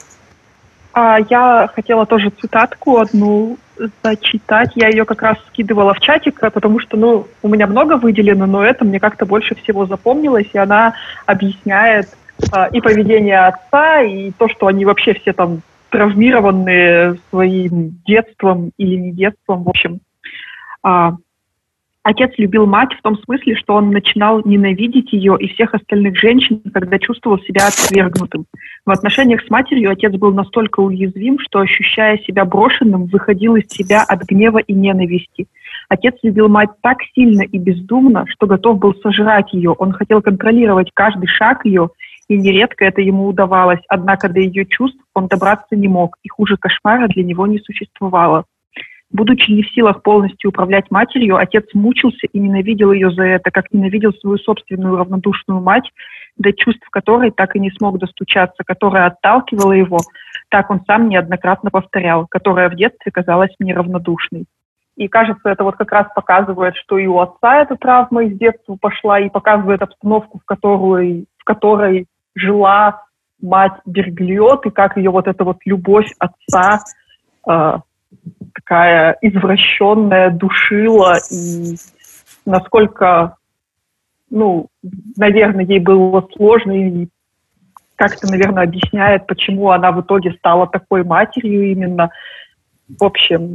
[0.93, 3.57] А, я хотела тоже цитатку одну
[4.03, 4.71] зачитать.
[4.75, 8.63] Я ее как раз скидывала в чатик, потому что, ну, у меня много выделено, но
[8.63, 10.93] это мне как-то больше всего запомнилось, и она
[11.25, 12.09] объясняет
[12.71, 15.61] и поведение отца, и то, что они вообще все там
[15.93, 19.99] травмированные своим детством или не детством, в общем.
[20.81, 21.13] А,
[22.01, 26.61] отец любил мать в том смысле, что он начинал ненавидеть ее и всех остальных женщин,
[26.73, 28.45] когда чувствовал себя отвергнутым.
[28.85, 34.03] В отношениях с матерью отец был настолько уязвим, что, ощущая себя брошенным, выходил из себя
[34.03, 35.47] от гнева и ненависти.
[35.89, 39.71] Отец любил мать так сильно и бездумно, что готов был сожрать ее.
[39.71, 41.89] Он хотел контролировать каждый шаг ее
[42.27, 46.57] и нередко это ему удавалось, однако до ее чувств он добраться не мог, и хуже
[46.57, 48.45] кошмара для него не существовало.
[49.11, 53.71] Будучи не в силах полностью управлять матерью, отец мучился и ненавидел ее за это, как
[53.71, 55.91] ненавидел свою собственную равнодушную мать,
[56.37, 59.99] до чувств которой так и не смог достучаться, которая отталкивала его,
[60.49, 64.45] так он сам неоднократно повторял, которая в детстве казалась мне равнодушной.
[64.95, 68.77] И кажется, это вот как раз показывает, что и у отца эта травма из детства
[68.79, 73.03] пошла, и показывает обстановку, в которой, в которой жила
[73.41, 76.79] мать Берглиот, и как ее вот эта вот любовь отца
[77.47, 77.77] э,
[78.53, 81.75] такая извращенная душила, и
[82.45, 83.37] насколько,
[84.29, 84.67] ну,
[85.17, 87.07] наверное, ей было сложно, и
[87.95, 92.09] как-то, наверное, объясняет, почему она в итоге стала такой матерью именно.
[92.99, 93.53] В общем,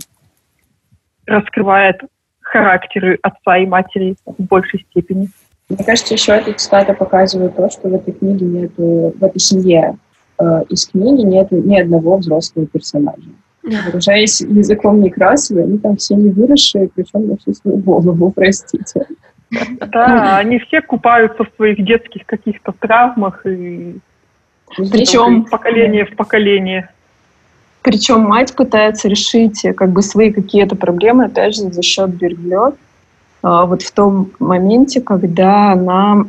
[1.27, 2.01] раскрывает
[2.41, 5.29] характеры отца и матери в большей степени.
[5.69, 9.99] Мне кажется, еще эта цитата показывает то, что в этой книге нету, в этой семье
[10.39, 13.31] э, из книги нету ни одного взрослого персонажа.
[13.63, 19.07] Выражаясь языком Некрасова, они там все не выросшие, причем на всю свою голову, простите.
[19.51, 23.99] Да, они все купаются в своих детских каких-то травмах и
[24.77, 26.91] причем поколение в поколение.
[27.83, 32.75] Причем мать пытается решить как бы свои какие-то проблемы, опять же, за счет береглет
[33.43, 36.25] вот в том моменте, когда она,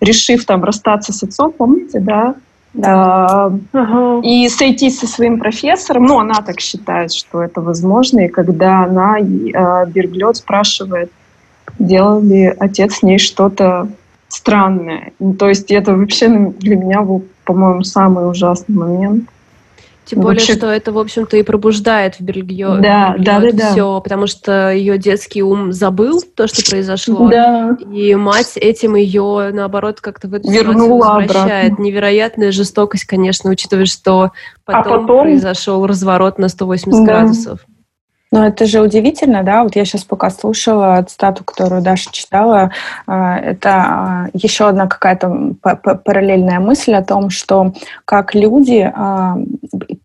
[0.00, 2.34] решив там расстаться с отцом, помните, да,
[2.74, 3.52] да.
[3.72, 4.20] Ага.
[4.24, 9.18] И сойтись со своим профессором, ну, она так считает, что это возможно, и когда она,
[9.20, 11.10] э, Берглет спрашивает,
[11.78, 13.88] делал ли отец с ней что-то
[14.28, 15.12] странное.
[15.20, 19.28] Ну, то есть это вообще для меня был, по-моему, самый ужасный момент.
[20.04, 20.54] Тем более, Вообще...
[20.54, 23.72] что это, в общем-то, и пробуждает в Бельгио, да, да, да, да.
[23.72, 27.76] все, потому что ее детский ум забыл то, что произошло, да.
[27.90, 31.72] и мать этим ее, наоборот, как-то в эту Вернула возвращает.
[31.72, 31.82] Обратно.
[31.82, 34.32] Невероятная жестокость, конечно, учитывая, что
[34.64, 35.22] потом, а потом...
[35.22, 37.12] произошел разворот на 180 да.
[37.12, 37.60] градусов.
[38.34, 42.72] Но это же удивительно, да, вот я сейчас пока слушала цитату, которую Даша читала,
[43.06, 47.72] а, это а, еще одна какая-то параллельная мысль о том, что
[48.04, 49.36] как люди а,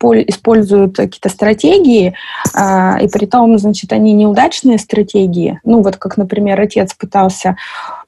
[0.02, 2.16] используют какие-то стратегии,
[2.56, 7.58] и при том, значит, они неудачные стратегии, ну вот как, например, отец пытался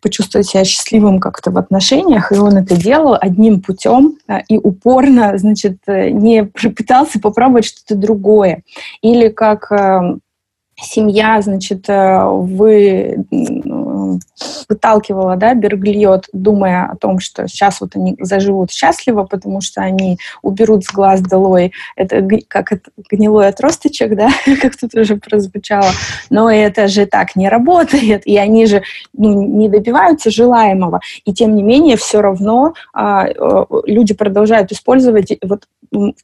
[0.02, 5.78] почувствовать себя счастливым как-то в отношениях, и он это делал одним путем и упорно, значит,
[5.88, 6.44] не
[6.78, 8.64] пытался попробовать что-то другое.
[9.02, 9.72] Или как
[10.82, 13.26] семья, значит, э, вы
[14.69, 20.17] выталкивала, да, Берглиот, думая о том, что сейчас вот они заживут счастливо, потому что они
[20.41, 22.74] уберут с глаз долой это как
[23.10, 24.30] гнилой отросточек, да,
[24.62, 25.91] как тут уже прозвучало,
[26.30, 31.56] но это же так не работает, и они же ну, не добиваются желаемого, и тем
[31.56, 33.28] не менее все равно а,
[33.86, 35.63] люди продолжают использовать вот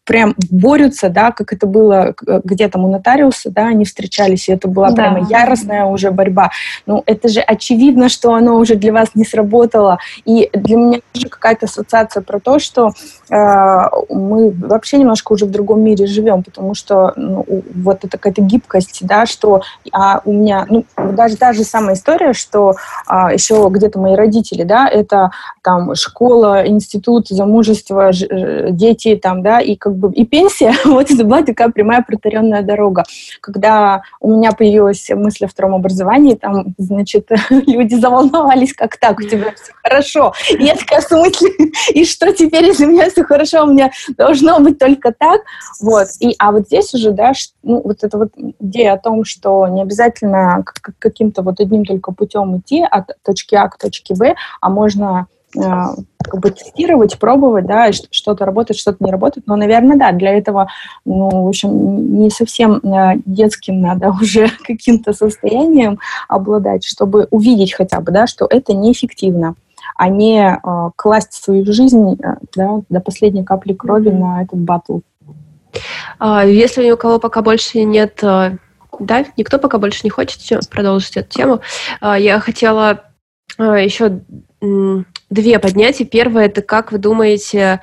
[0.05, 4.67] прям борются, да, как это было где там у нотариуса, да, они встречались, и это
[4.67, 4.95] была да.
[4.95, 6.51] прямо яростная уже борьба.
[6.85, 9.99] Ну, это же очевидно, что оно уже для вас не сработало.
[10.25, 12.91] И для меня тоже какая-то ассоциация про то, что
[13.29, 18.41] э, мы вообще немножко уже в другом мире живем, потому что ну, вот это какая-то
[18.41, 22.75] гибкость, да, что а у меня, ну, даже даже самая история, что
[23.05, 28.25] а, еще где-то мои родители, да, это там школа, институт, замужество, ж,
[28.71, 33.03] дети там, да, и как бы и пенсия, вот это была такая прямая протаренная дорога.
[33.41, 39.23] Когда у меня появилась мысль о втором образовании, там, значит, люди заволновались, как так, у
[39.23, 40.33] тебя все хорошо.
[40.49, 41.49] И я такая, в смысле,
[41.93, 45.41] и что теперь, если у меня все хорошо, у меня должно быть только так?
[45.81, 46.07] Вот.
[46.19, 49.81] И, а вот здесь уже, да, ну, вот эта вот идея о том, что не
[49.81, 50.63] обязательно
[50.99, 56.39] каким-то вот одним только путем идти от точки А к точке Б, а можно как
[56.39, 59.47] бы тестировать, пробовать, да, что-то работает, что-то не работает.
[59.47, 60.69] Но, наверное, да, для этого,
[61.05, 67.99] ну, в общем, не совсем а, детским надо уже каким-то состоянием обладать, чтобы увидеть хотя
[68.01, 69.55] бы, да, что это неэффективно
[69.95, 72.19] а не э, класть свою жизнь
[72.55, 74.99] да, до последней капли крови на этот батл.
[76.21, 81.29] Если ни у кого пока больше нет, да, никто пока больше не хочет продолжить эту
[81.29, 81.61] тему,
[82.01, 83.05] я хотела
[83.57, 84.21] еще
[84.61, 86.05] две поднятия.
[86.05, 87.81] Первое, это как вы думаете,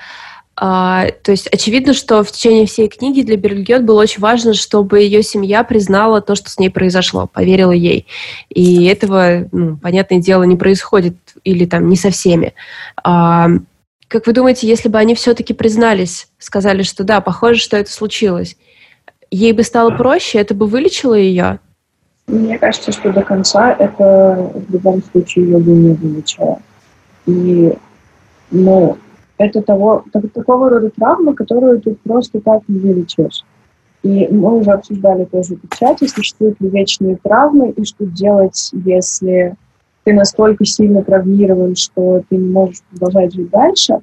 [0.57, 5.01] а, то есть очевидно, что в течение всей книги для Бергет было очень важно, чтобы
[5.01, 8.07] ее семья признала то, что с ней произошло, поверила ей.
[8.51, 12.55] И этого, ну, понятное дело, не происходит или там не со всеми.
[13.03, 13.49] А,
[14.07, 18.57] как вы думаете, если бы они все-таки признались, сказали, что да, похоже, что это случилось,
[19.33, 21.59] ей бы стало проще, это бы вылечило ее?
[22.27, 26.59] Мне кажется, что до конца это в любом случае бы не вылечило.
[27.27, 27.75] И,
[28.51, 28.97] ну,
[29.37, 33.45] это того, так, такого рода травма, которую ты просто так не вылечишь.
[34.03, 39.57] И мы уже обсуждали тоже в чате, существуют ли вечные травмы, и что делать, если
[40.05, 44.01] ты настолько сильно травмирован, что ты не можешь продолжать жить дальше.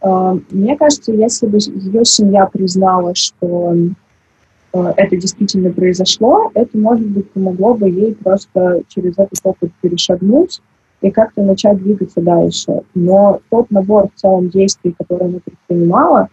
[0.00, 3.74] А, мне кажется, если бы ее семья признала, что
[4.74, 10.60] это действительно произошло, это, может быть, помогло бы ей просто через этот опыт перешагнуть
[11.00, 12.82] и как-то начать двигаться дальше.
[12.94, 16.28] Но тот набор в целом действий, который она предпринимала,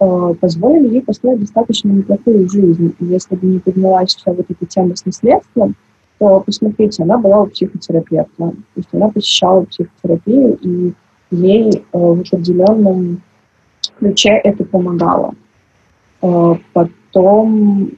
[0.00, 2.94] э, позволили ей построить достаточно неплохую жизнь.
[3.00, 5.74] Если бы не поднялась вся вот эта тема с наследством,
[6.18, 8.36] то, посмотрите, она была у психотерапевта.
[8.36, 10.92] То есть она посещала психотерапию, и
[11.30, 13.22] ей э, в определенном
[13.98, 15.34] ключе это помогало.
[16.20, 16.54] Э,
[17.18, 17.90] потом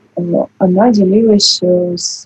[0.58, 2.24] она делилась э, с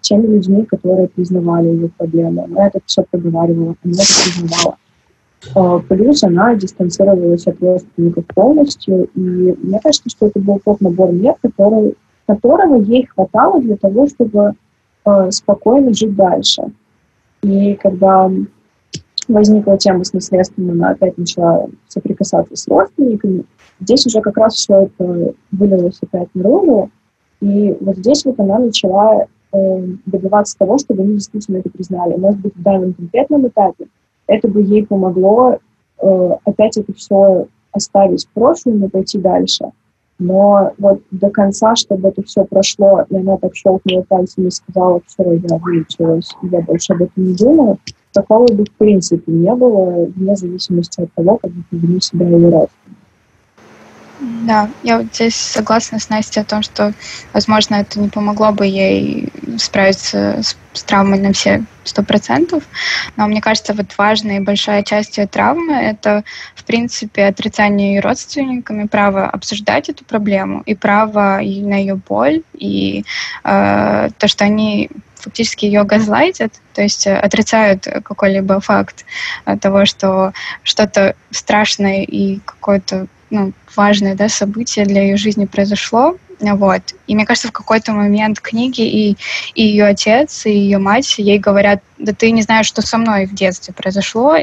[0.00, 2.44] теми людьми, которые признавали ее проблемы.
[2.44, 5.82] Она это все проговаривала, она это признавала.
[5.88, 11.34] Плюс она дистанцировалась от родственников полностью, и мне кажется, что это был тот набор мер,
[11.40, 11.94] который,
[12.26, 14.54] которого ей хватало для того, чтобы
[15.04, 16.62] э, спокойно жить дальше.
[17.42, 18.30] И когда
[19.28, 23.44] возникла тема с наследством, она опять начала соприкасаться с родственниками,
[23.80, 26.90] здесь уже как раз все это вылилось опять наружу,
[27.40, 32.16] и вот здесь вот она начала э, добиваться того, чтобы они действительно это признали.
[32.16, 33.88] Может быть, в данном конкретном этапе
[34.26, 35.58] это бы ей помогло
[36.00, 39.70] э, опять это все оставить в прошлом и пойти дальше.
[40.18, 45.00] Но вот до конца, чтобы это все прошло, и она так щелкнула пальцами и сказала,
[45.06, 47.78] все, я выучилась, я больше об этом не думаю,
[48.12, 52.48] такого бы в принципе не было, вне зависимости от того, как бы повели себя ее
[52.48, 52.85] родственники.
[54.46, 56.92] Да, я вот здесь согласна с Настей о том, что,
[57.32, 59.28] возможно, это не помогло бы ей
[59.58, 62.62] справиться с, с травмой на все сто процентов,
[63.16, 66.22] но мне кажется, вот важная и большая часть ее травмы— это,
[66.54, 72.42] в принципе, отрицание ее родственниками, право обсуждать эту проблему и право и на ее боль,
[72.54, 73.04] и
[73.42, 79.04] э, то, что они фактически ее газлайтят, то есть э, отрицают какой-либо факт
[79.44, 80.32] э, того, что
[80.62, 86.82] что-то страшное и какое-то ну, важное да, событие для ее жизни произошло, вот.
[87.06, 89.16] И мне кажется, в какой-то момент книги и,
[89.54, 93.26] и ее отец, и ее мать ей говорят, да ты не знаешь, что со мной
[93.26, 94.36] в детстве произошло.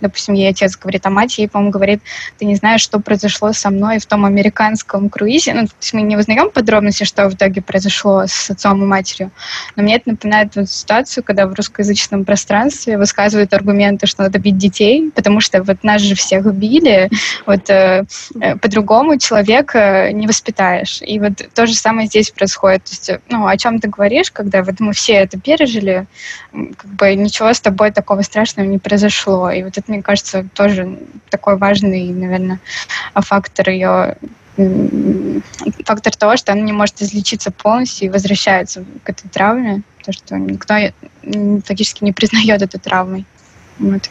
[0.00, 2.00] Допустим, ей отец говорит, а мать ей, по-моему, говорит,
[2.38, 5.54] ты не знаешь, что произошло со мной в том американском круизе.
[5.54, 9.30] Ну, то есть мы не узнаем подробности, что в итоге произошло с отцом и матерью.
[9.76, 14.58] Но мне это напоминает вот ситуацию, когда в русскоязычном пространстве высказывают аргументы, что надо бить
[14.58, 17.10] детей, потому что вот нас же всех били,
[17.46, 18.04] вот э,
[18.40, 21.00] э, по-другому человека не воспитаешь.
[21.02, 22.84] И вот то же самое здесь происходит.
[22.84, 26.06] То есть, ну, о чем ты говоришь, когда вот мы все это пережили,
[26.52, 29.50] как бы ничего с тобой такого страшного не произошло.
[29.50, 30.98] И вот это, мне кажется, тоже
[31.30, 32.60] такой важный, наверное,
[33.14, 34.16] фактор ее
[35.84, 40.36] фактор того, что она не может излечиться полностью и возвращается к этой травме, то, что
[40.36, 40.74] никто
[41.64, 43.24] фактически не признает эту травмой.
[43.78, 44.10] Вот.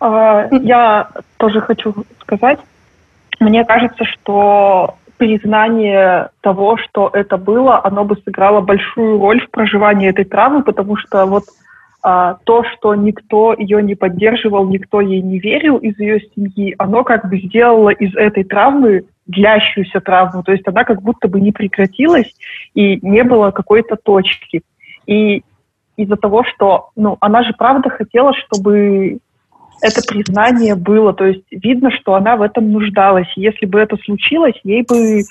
[0.00, 2.60] А, я тоже хочу сказать,
[3.40, 10.08] мне кажется, что признание того, что это было, оно бы сыграло большую роль в проживании
[10.08, 11.44] этой травмы, потому что вот
[12.02, 17.02] а, то, что никто ее не поддерживал, никто ей не верил из ее семьи, оно
[17.02, 21.50] как бы сделало из этой травмы длящуюся травму, то есть она как будто бы не
[21.50, 22.30] прекратилась
[22.74, 24.62] и не было какой-то точки.
[25.06, 25.42] И
[25.96, 29.18] из-за того, что, ну, она же правда хотела, чтобы
[29.80, 31.12] это признание было.
[31.12, 33.30] То есть видно, что она в этом нуждалась.
[33.36, 35.22] Если бы это случилось, ей бы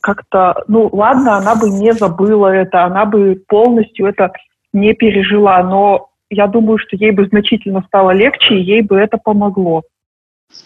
[0.00, 4.32] как-то, ну ладно, она бы не забыла это, она бы полностью это
[4.72, 9.16] не пережила, но я думаю, что ей бы значительно стало легче, и ей бы это
[9.16, 9.82] помогло.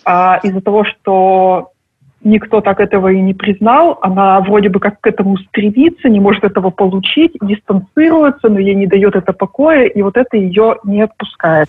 [0.04, 1.70] А из-за того, что
[2.24, 6.44] никто так этого и не признал, она вроде бы как к этому стремится, не может
[6.44, 11.68] этого получить, дистанцируется, но ей не дает это покоя, и вот это ее не отпускает.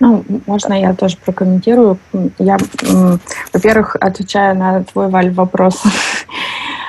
[0.00, 1.98] Ну, можно я тоже прокомментирую.
[2.38, 2.58] Я,
[3.52, 5.82] во-первых, отвечаю на твой, Валь, вопрос,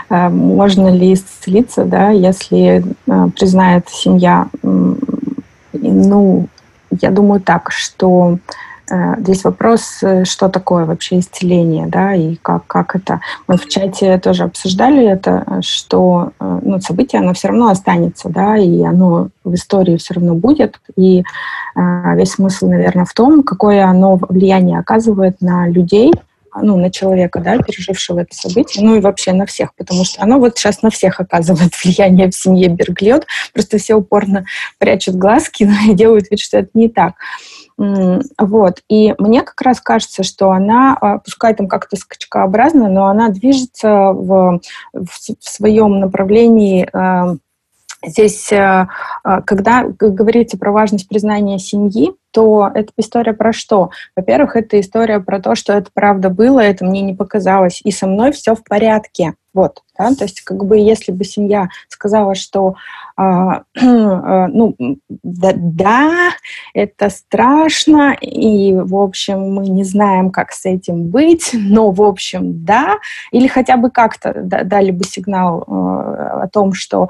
[0.10, 4.48] э, можно ли исцелиться, да, если э, признает семья.
[5.74, 6.48] Ну,
[7.02, 8.40] я думаю так, что
[9.20, 13.22] здесь вопрос, э, что такое вообще исцеление, да, и как, как это.
[13.48, 18.58] Мы в чате тоже обсуждали это, что э, ну, событие, оно все равно останется, да,
[18.58, 20.80] и оно в истории все равно будет.
[20.96, 21.24] И
[21.76, 26.14] весь смысл, наверное, в том, какое оно влияние оказывает на людей,
[26.62, 30.40] ну, на человека, да, пережившего это событие, ну и вообще на всех, потому что оно
[30.40, 34.46] вот сейчас на всех оказывает влияние в семье Берглет, просто все упорно
[34.78, 37.16] прячут глазки и делают вид, что это не так.
[37.78, 38.82] Вот.
[38.90, 44.12] И мне как раз кажется, что она, а, пускай там как-то скачкообразно, но она движется
[44.14, 44.62] в,
[44.94, 45.10] в,
[45.40, 47.36] своем направлении а,
[48.08, 48.88] Здесь, а,
[49.46, 53.90] когда говорите про важность признания семьи, то это история про что?
[54.16, 58.08] Во-первых, это история про то, что это правда было, это мне не показалось, и со
[58.08, 59.34] мной все в порядке.
[59.54, 60.14] Вот, да?
[60.14, 62.76] то есть как бы если бы семья сказала, что
[63.18, 64.76] ну,
[65.24, 66.30] да, да,
[66.74, 72.66] это страшно, и, в общем, мы не знаем, как с этим быть, но, в общем,
[72.66, 72.98] да,
[73.32, 77.08] или хотя бы как-то дали бы сигнал а, о том, что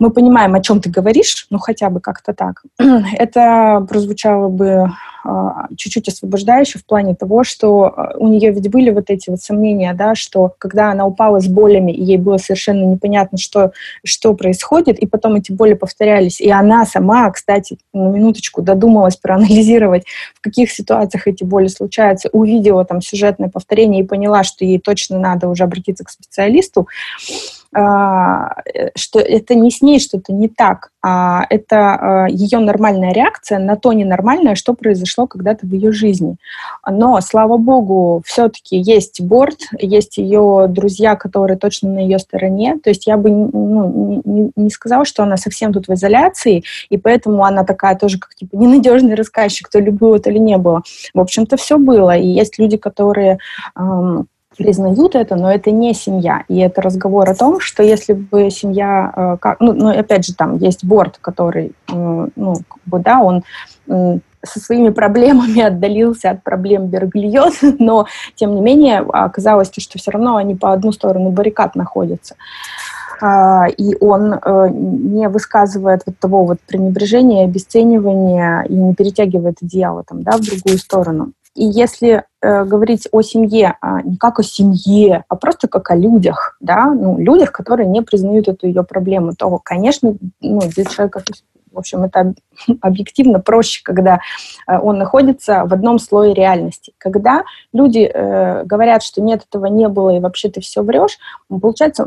[0.00, 4.90] мы понимаем, о чем ты говоришь, ну хотя бы как-то так, это прозвучало бы
[5.22, 9.40] а, чуть-чуть освобождающе в плане того, что а, у нее ведь были вот эти вот
[9.40, 13.72] сомнения, да, что когда она упала с болями, и ей было совершенно непонятно, что,
[14.02, 20.04] что происходит, и потом эти боли повторялись, и она сама, кстати, на минуточку додумалась проанализировать,
[20.34, 25.18] в каких ситуациях эти боли случаются, увидела там сюжетное повторение и поняла, что ей точно
[25.18, 26.88] надо уже обратиться к специалисту,
[27.72, 33.92] что это не с ней что-то не так, а это ее нормальная реакция на то
[33.92, 36.36] ненормальное, что произошло когда-то в ее жизни.
[36.88, 42.76] Но, слава богу, все-таки есть борт, есть ее друзья, которые точно на ее стороне.
[42.82, 46.98] То есть я бы ну, не, не сказала, что она совсем тут в изоляции, и
[46.98, 50.82] поэтому она такая тоже как типа ненадежный рассказчик, то ли было, то не было.
[51.14, 52.16] В общем-то, все было.
[52.16, 53.38] И есть люди, которые
[53.76, 54.26] эм,
[54.60, 56.44] признают это, но это не семья.
[56.48, 60.34] И это разговор о том, что если бы семья, э, как, ну, ну, опять же,
[60.34, 63.42] там есть борт, который, э, ну, как бы, да, он
[63.88, 70.10] э, со своими проблемами отдалился от проблем Бергильот, но, тем не менее, оказалось, что все
[70.10, 72.34] равно они по одну сторону баррикад находятся.
[73.22, 80.04] А, и он э, не высказывает вот того вот пренебрежения, обесценивания и не перетягивает одеяло
[80.06, 81.32] там, да, в другую сторону.
[81.54, 85.96] И если э, говорить о семье а не как о семье, а просто как о
[85.96, 91.16] людях, да, ну, людях, которые не признают эту ее проблему, то, конечно, ну, здесь человек
[91.72, 92.34] в общем, это
[92.80, 94.20] объективно проще, когда
[94.66, 96.92] э, он находится в одном слое реальности.
[96.98, 101.18] Когда люди э, говорят, что нет, этого не было, и вообще ты все врешь,
[101.48, 102.06] получается,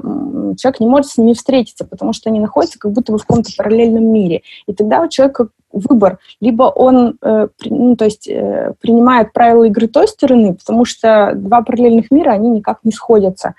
[0.57, 3.51] человек не может с ними встретиться, потому что они находятся как будто бы в каком-то
[3.57, 4.41] параллельном мире.
[4.67, 6.19] И тогда у человека выбор.
[6.39, 12.11] Либо он э, ну, то есть, принимает правила игры той стороны, потому что два параллельных
[12.11, 13.55] мира, они никак не сходятся.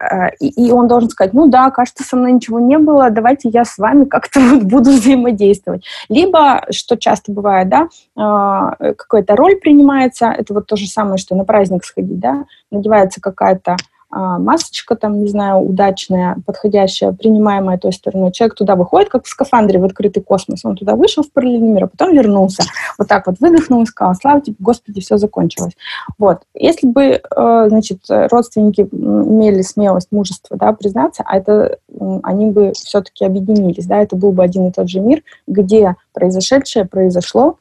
[0.00, 3.64] Э, и, он должен сказать, ну да, кажется, со мной ничего не было, давайте я
[3.64, 5.84] с вами как-то вот буду взаимодействовать.
[6.08, 11.34] Либо, что часто бывает, да, э, какая-то роль принимается, это вот то же самое, что
[11.34, 13.76] на праздник сходить, да, надевается какая-то
[14.10, 18.32] масочка там, не знаю, удачная, подходящая, принимаемая той стороной.
[18.32, 20.64] Человек туда выходит, как в скафандре в открытый космос.
[20.64, 22.62] Он туда вышел в параллельный мир, а потом вернулся.
[22.98, 25.74] Вот так вот выдохнул и сказал, слава тебе, Господи, все закончилось.
[26.18, 26.42] Вот.
[26.54, 31.78] Если бы, э, значит, родственники имели смелость, мужество, да, признаться, а это
[32.22, 36.84] они бы все-таки объединились, да, это был бы один и тот же мир, где произошедшее
[36.84, 37.58] произошло,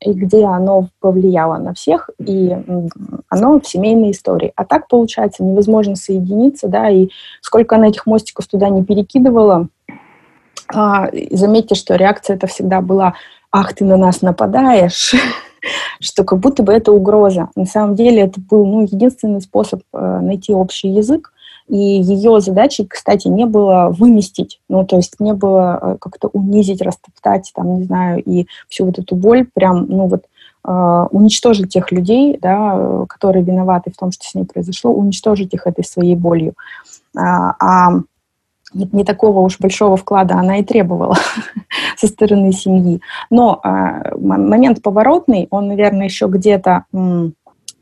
[0.00, 2.56] и где оно повлияло на всех, и
[3.28, 4.52] оно в семейной истории.
[4.56, 7.08] А так, получается, невозможно соединиться, да, и
[7.42, 9.68] сколько она этих мостиков туда не перекидывала,
[10.72, 13.14] а, заметьте, что реакция это всегда была
[13.52, 15.14] «Ах, ты на нас нападаешь!»
[16.00, 17.50] что как будто бы это угроза.
[17.54, 21.32] На самом деле это был ну, единственный способ э, найти общий язык,
[21.70, 26.82] и ее задачей, кстати, не было выместить, ну, то есть не было э, как-то унизить,
[26.82, 30.24] растоптать, там, не знаю, и всю вот эту боль прям, ну, вот,
[30.62, 35.66] Uh, уничтожить тех людей, да, которые виноваты в том, что с ней произошло, уничтожить их
[35.66, 36.52] этой своей болью.
[37.16, 37.92] Uh, а
[38.74, 41.16] не, не такого уж большого вклада она и требовала
[41.96, 43.00] со стороны семьи.
[43.30, 46.84] Но uh, момент поворотный, он, наверное, еще где-то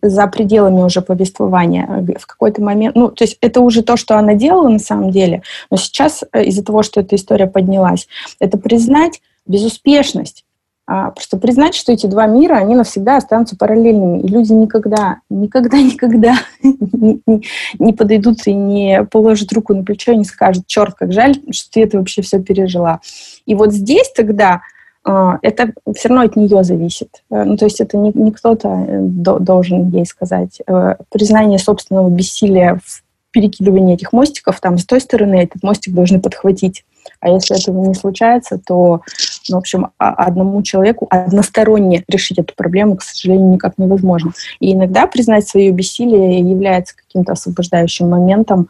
[0.03, 1.87] за пределами уже повествования
[2.19, 2.95] в какой-то момент.
[2.95, 6.45] Ну, то есть это уже то, что она делала на самом деле, но сейчас э,
[6.45, 10.45] из-за того, что эта история поднялась, это признать безуспешность.
[10.91, 15.77] А, просто признать, что эти два мира, они навсегда останутся параллельными, и люди никогда, никогда,
[15.83, 21.37] никогда не, подойдут и не положат руку на плечо и не скажут, черт, как жаль,
[21.51, 23.01] что ты это вообще все пережила.
[23.45, 24.63] И вот здесь тогда
[25.05, 27.23] это все равно от нее зависит.
[27.31, 30.61] Э, ну, то есть это не, не кто-то э, должен ей сказать.
[30.67, 36.21] Э, признание собственного бессилия в перекидывании этих мостиков, там, с той стороны этот мостик должны
[36.21, 36.85] подхватить.
[37.21, 39.03] А если этого не случается, то,
[39.49, 44.33] ну, в общем, одному человеку односторонне решить эту проблему, к сожалению, никак невозможно.
[44.61, 48.69] И иногда признать свое бессилие является каким-то освобождающим моментом,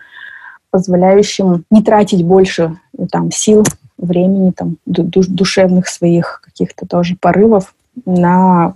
[0.70, 2.76] позволяющим не тратить больше
[3.10, 3.64] там, сил
[3.98, 7.74] времени, там, душевных своих каких-то тоже порывов
[8.06, 8.72] на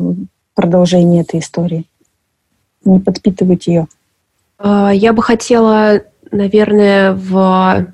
[0.54, 1.86] продолжение этой истории.
[2.84, 3.86] Не подпитывать ее.
[4.58, 7.86] А, я бы хотела, наверное, в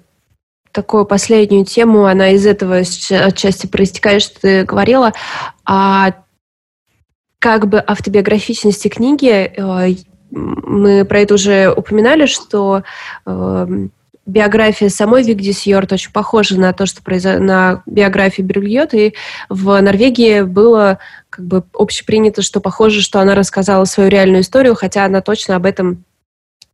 [0.72, 5.12] такую последнюю тему, она из этого отчасти проистекает, что ты говорила,
[5.64, 6.14] а
[7.38, 9.94] как бы автобиографичности книги, э,
[10.30, 12.82] мы про это уже упоминали, что
[13.24, 13.90] эм,
[14.28, 19.14] биография самой Вигди Сьорт очень похожа на то, что произошло на биографии Брюльот, и
[19.48, 20.98] в Норвегии было
[21.30, 25.64] как бы общепринято, что похоже, что она рассказала свою реальную историю, хотя она точно об
[25.64, 26.04] этом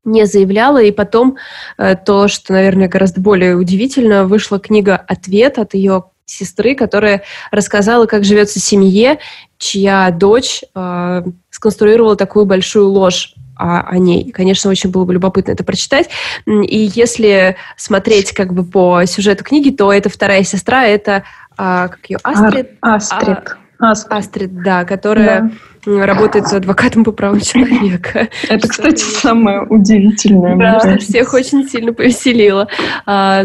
[0.04, 0.82] не заявляла.
[0.82, 1.36] И потом
[1.78, 8.06] э, то, что, наверное, гораздо более удивительно, вышла книга «Ответ» от ее сестры, которая рассказала,
[8.06, 9.18] как живется семье,
[9.58, 14.30] чья дочь э, сконструировала такую большую ложь о, о ней.
[14.30, 16.10] Конечно, очень было бы любопытно это прочитать.
[16.46, 21.24] И если смотреть как бы по сюжету книги, то это вторая сестра, это
[21.56, 22.70] а, как ее Астрид.
[22.80, 23.56] Ар, Астрид.
[23.78, 24.12] А, Астрид.
[24.12, 25.50] Астрид, да, которая
[25.86, 28.28] работает адвокатом по правам человека.
[28.48, 30.56] Это, кстати, самое удивительное.
[30.56, 32.68] Да, что всех очень сильно повеселило.
[33.06, 33.44] А,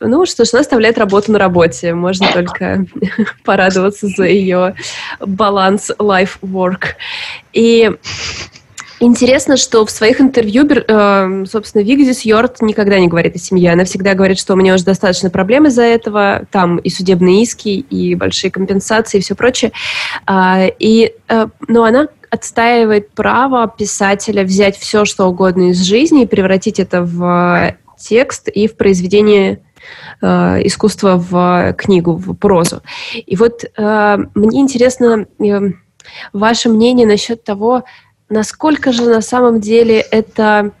[0.00, 1.94] ну что ж, она оставляет работу на работе.
[1.94, 2.84] Можно только
[3.44, 4.74] порадоваться за ее
[5.20, 6.94] баланс life-work.
[7.52, 7.90] И
[9.00, 13.72] Интересно, что в своих интервью, э, собственно, Вигзис Йорт никогда не говорит о семье.
[13.72, 16.46] Она всегда говорит, что у меня уже достаточно проблем из-за этого.
[16.50, 19.70] Там и судебные иски, и большие компенсации, и все прочее.
[20.26, 26.26] А, и, э, но она отстаивает право писателя взять все, что угодно из жизни и
[26.26, 29.60] превратить это в текст и в произведение
[30.20, 30.26] э,
[30.64, 32.82] искусства в книгу, в прозу.
[33.14, 35.26] И вот мне интересно
[36.32, 37.84] ваше мнение насчет того,
[38.28, 40.72] насколько же на самом деле это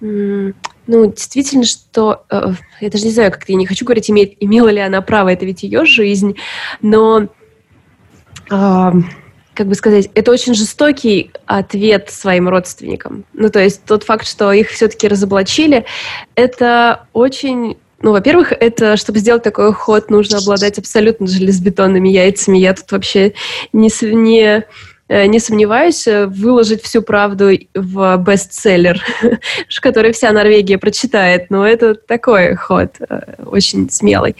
[0.00, 2.24] ну, действительно, что...
[2.30, 5.30] Э, я даже не знаю, как-то я не хочу говорить, иметь, имела ли она право,
[5.30, 6.36] это ведь ее жизнь,
[6.82, 7.28] но,
[8.50, 8.92] э,
[9.54, 13.24] как бы сказать, это очень жестокий ответ своим родственникам.
[13.32, 15.86] Ну, то есть тот факт, что их все-таки разоблачили,
[16.34, 22.58] это очень ну, во-первых, это, чтобы сделать такой ход, нужно обладать абсолютно железобетонными яйцами.
[22.58, 23.32] Я тут вообще
[23.72, 24.66] не, не
[25.08, 29.02] не сомневаюсь, э, выложить всю правду в бестселлер,
[29.80, 31.50] который вся Норвегия прочитает.
[31.50, 34.34] Но это такой ход, э, очень смелый.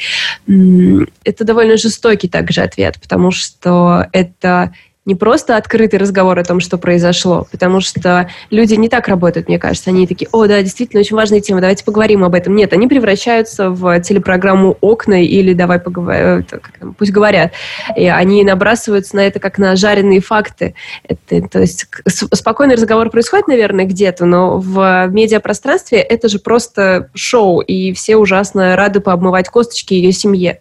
[1.25, 4.73] Это довольно жестокий также ответ, потому что это
[5.05, 9.59] не просто открытый разговор о том, что произошло, потому что люди не так работают, мне
[9.59, 9.91] кажется.
[9.91, 12.55] Они такие, о, да, действительно, очень важная тема, давайте поговорим об этом.
[12.55, 17.53] Нет, они превращаются в телепрограмму «Окна» или «Давай поговорим», э, пусть говорят.
[17.97, 20.75] И они набрасываются на это как на жареные факты.
[21.07, 21.87] Это, то есть
[22.33, 28.75] спокойный разговор происходит, наверное, где-то, но в медиапространстве это же просто шоу, и все ужасно
[28.77, 30.61] рады пообмывать косточки ее семье.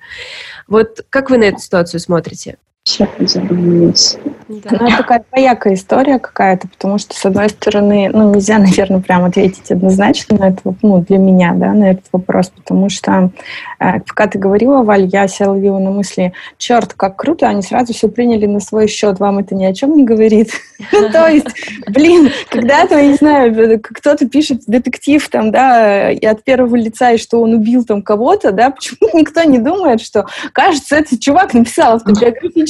[0.67, 2.57] Вот как вы на эту ситуацию смотрите?
[2.83, 4.17] Все задумались.
[4.49, 4.69] Да.
[4.71, 9.27] Ну, это такая двоякая история какая-то, потому что, с одной стороны, ну, нельзя, наверное, прямо
[9.27, 13.31] ответить однозначно на этот, ну, для меня, да, на этот вопрос, потому что,
[13.79, 17.93] э, пока ты говорила, Валь, я себя ловила на мысли, черт, как круто, они сразу
[17.93, 20.51] все приняли на свой счет, вам это ни о чем не говорит.
[20.91, 21.47] Ну, то есть,
[21.87, 27.17] блин, когда-то, я не знаю, кто-то пишет детектив там, да, и от первого лица, и
[27.17, 32.01] что он убил там кого-то, да, почему никто не думает, что, кажется, этот чувак написал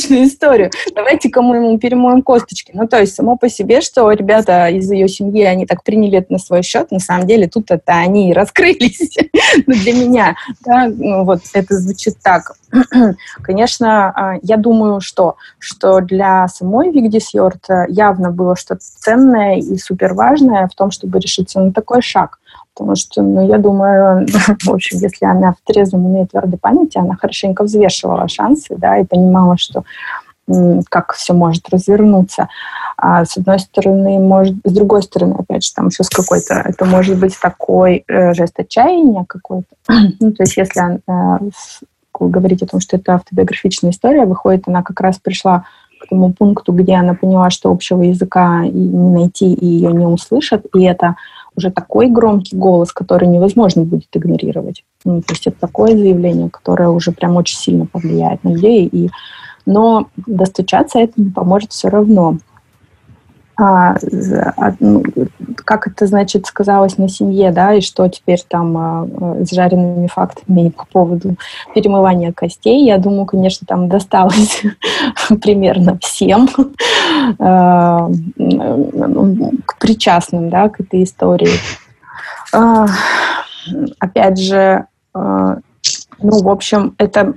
[0.04, 2.72] автобиографичную историю, давайте кому ему перемоем косточки.
[2.74, 6.34] Ну, то есть само по себе, что ребята из ее семьи, они так приняли это
[6.34, 9.18] на свой счет, на самом деле тут это они и раскрылись.
[9.68, 10.36] ну, для меня,
[10.66, 12.54] да, ну, вот это звучит так.
[13.42, 19.78] Конечно, а, я думаю, что, что для самой Вигдис Йорт явно было что-то ценное и
[19.78, 22.40] супер важное в том, чтобы решиться на такой шаг.
[22.76, 24.26] Потому что, ну, я думаю,
[24.64, 28.98] в общем, если она в трезвом уме и твердой памяти, она хорошенько взвешивала шансы, да,
[28.98, 29.84] и понимала, что
[30.90, 32.50] как все может развернуться.
[32.98, 36.86] А с одной стороны, может, с другой стороны, опять же, там еще с какой-то, это
[36.86, 39.76] может быть такой э, жест отчаяния какой-то.
[40.20, 41.50] ну, то есть, если э,
[42.20, 45.66] говорить о том, что это автобиографичная история, выходит, она как раз пришла
[46.00, 50.66] к тому пункту, где она поняла, что общего языка не найти, и ее не услышат,
[50.76, 51.16] и это
[51.56, 54.84] уже такой громкий голос, который невозможно будет игнорировать.
[55.06, 59.10] Ну, то есть это такое заявление, которое уже прям очень сильно повлияет на людей, и
[59.66, 62.38] но достучаться это не поможет все равно.
[63.56, 63.96] А,
[64.58, 65.04] а, ну,
[65.64, 69.08] как это, значит, сказалось на семье, да, и что теперь там а,
[69.46, 71.36] с жареными фактами по поводу
[71.76, 74.64] перемывания костей, я думаю, конечно, там досталось
[75.42, 76.50] примерно всем
[77.40, 78.10] а,
[79.66, 81.60] к причастным, да, к этой истории.
[82.54, 82.88] А,
[84.00, 85.62] опять же, ну,
[86.20, 87.34] в общем, это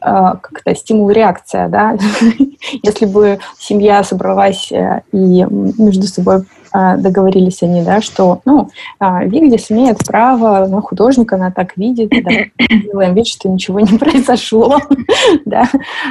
[0.00, 1.96] как-то стимул-реакция, да.
[2.82, 9.70] Если бы семья собралась э, и между собой договорились они, да, что, ну, а, Вигдис
[9.70, 12.30] имеет право, ну, художник, она так видит, да,
[12.68, 14.78] делаем вид, что ничего не произошло,
[15.44, 15.68] да,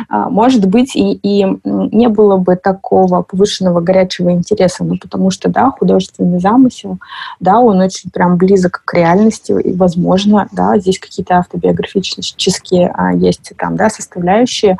[0.09, 5.49] а, может быть, и, и не было бы такого повышенного горячего интереса, ну, потому что,
[5.49, 6.97] да, художественный замысел,
[7.39, 13.53] да, он очень прям близок к реальности, и, возможно, да, здесь какие-то автобиографические а, есть
[13.57, 14.77] там, да, составляющие,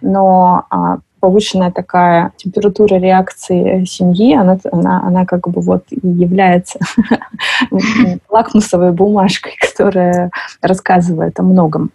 [0.00, 0.64] но
[1.20, 6.78] повышенная такая температура реакции семьи, она, она, она как бы вот и является
[8.28, 11.90] лакмусовой бумажкой, которая рассказывает о многом.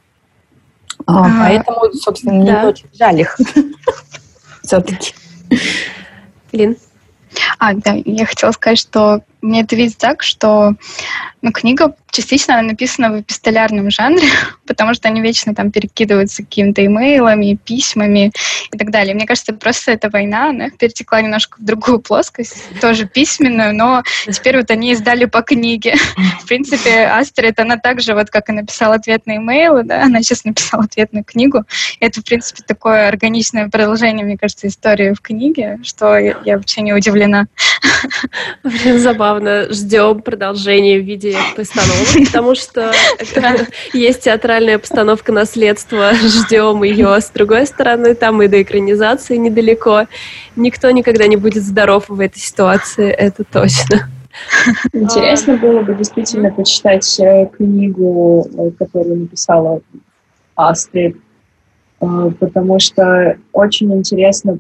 [1.05, 2.67] А, поэтому, собственно, да.
[2.67, 3.38] очень жаль их
[4.63, 5.13] все-таки.
[6.51, 6.78] Лин?
[7.59, 10.75] А, да, я хотела сказать, что мне это видится так, что
[11.41, 14.27] ну, книга частично она написана в эпистолярном жанре,
[14.65, 18.31] потому что они вечно там перекидываются какими-то имейлами, письмами
[18.71, 19.13] и так далее.
[19.13, 24.57] Мне кажется, просто эта война, она перетекла немножко в другую плоскость, тоже письменную, но теперь
[24.57, 25.95] вот они издали по книге.
[26.41, 30.45] В принципе, Астрид, она также, вот как и написала ответ на имейлы, да, она сейчас
[30.45, 31.63] написала ответную книгу.
[31.99, 36.81] Это, в принципе, такое органичное продолжение, мне кажется, истории в книге, что я, я вообще
[36.81, 37.47] не удивлена.
[38.63, 39.32] Блин, забавно.
[39.69, 42.91] Ждем продолжения в виде постановок, потому что
[43.93, 46.13] есть театральная постановка наследства.
[46.13, 48.15] Ждем ее с другой стороны.
[48.15, 50.07] Там и до экранизации недалеко.
[50.55, 54.09] Никто никогда не будет здоров в этой ситуации, это точно.
[54.93, 59.81] Интересно было бы действительно почитать э, книгу, э, которую написала
[60.55, 61.17] Астрид,
[62.01, 64.57] э, потому что очень интересно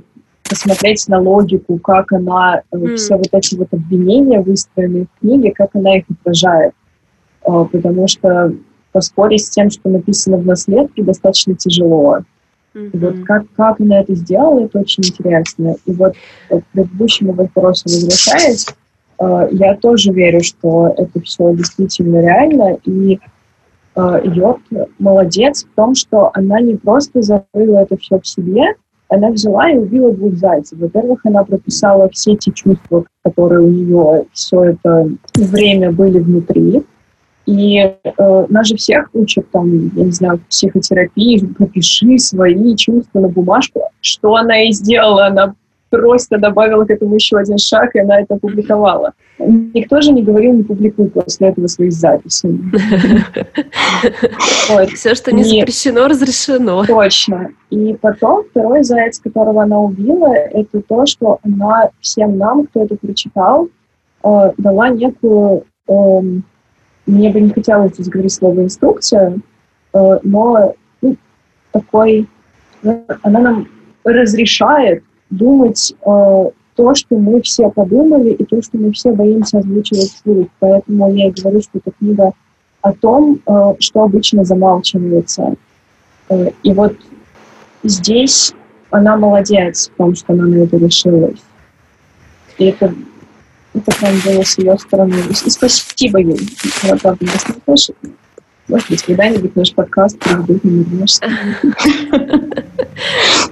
[0.53, 2.95] посмотреть на логику, как она, mm.
[2.95, 6.73] все вот эти вот обвинения, выстроенные в книге, как она их отражает.
[7.43, 8.53] Потому что
[8.91, 12.19] поспорить с тем, что написано в наследке, достаточно тяжело.
[12.73, 12.89] Mm-hmm.
[12.93, 15.75] Вот как, как она это сделала, это очень интересно.
[15.85, 16.13] И вот
[16.49, 18.65] к предыдущему вопросу возвращаясь,
[19.23, 23.19] Э, я тоже верю, что это все действительно реально, и
[23.95, 24.61] э, Йорк
[24.99, 28.75] молодец в том, что она не просто закрыла это все в себе,
[29.13, 30.79] она взяла и убила двух зайцев.
[30.79, 36.83] Во-первых, она прописала все эти чувства, которые у нее все это время были внутри.
[37.45, 43.27] И э, нас же всех учат, там, я не знаю, психотерапии, пропиши свои чувства на
[43.27, 43.81] бумажку.
[43.99, 45.27] Что она и сделала?
[45.27, 45.53] Она
[45.97, 49.13] просто добавила к этому еще один шаг, и она это опубликовала.
[49.39, 52.59] Никто же не говорил, не публикуй после этого своих записей.
[54.95, 56.83] Все, что не запрещено, разрешено.
[56.85, 57.49] Точно.
[57.69, 62.95] И потом второй заяц, которого она убила, это то, что она всем нам, кто это
[62.95, 63.69] прочитал,
[64.23, 65.63] э, дала некую...
[65.87, 66.43] Эм,
[67.05, 69.37] мне бы не хотелось здесь говорить слово «инструкция»,
[69.93, 71.17] э, но ну,
[71.71, 72.27] такой...
[73.21, 73.67] Она нам
[74.03, 75.03] разрешает
[75.37, 80.47] думать э, то, что мы все подумали, и то, что мы все боимся озвучивать вслух.
[80.59, 82.31] Поэтому я и говорю, что это книга
[82.81, 85.55] о том, э, что обычно замалчивается.
[86.29, 86.95] Э, и вот
[87.83, 88.53] здесь
[88.89, 91.39] она молодец в том, что она на это решилась.
[92.57, 92.93] И это,
[93.73, 95.15] это прям было с ее стороны.
[95.29, 96.39] И спасибо ей.
[96.83, 97.95] Она, правда, нас не слышит.
[98.67, 101.05] Может быть, когда-нибудь наш подкаст приведут на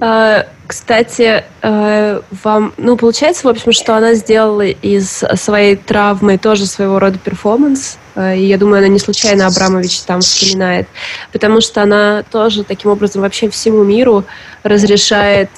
[0.00, 6.64] а, Кстати, э, вам, ну, получается, в общем, что она сделала из своей травмы тоже
[6.64, 10.88] своего рода перформанс, э, и я думаю, она не случайно Абрамович там вспоминает,
[11.30, 14.24] потому что она тоже таким образом вообще всему миру
[14.62, 15.50] разрешает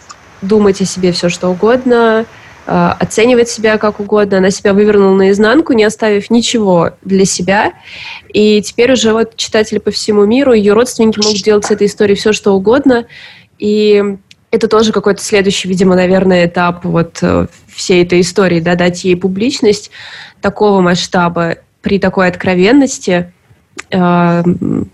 [0.42, 2.26] думать о себе все, что угодно,
[2.66, 4.38] оценивать себя как угодно.
[4.38, 7.72] Она себя вывернула наизнанку, не оставив ничего для себя.
[8.32, 12.16] И теперь уже вот читатели по всему миру, ее родственники могут делать с этой историей
[12.16, 13.06] все, что угодно.
[13.58, 14.02] И
[14.54, 19.16] это тоже какой-то следующий, видимо, наверное, этап вот э, всей этой истории, да, дать ей
[19.16, 19.90] публичность
[20.40, 23.32] такого масштаба при такой откровенности.
[23.90, 24.42] Э,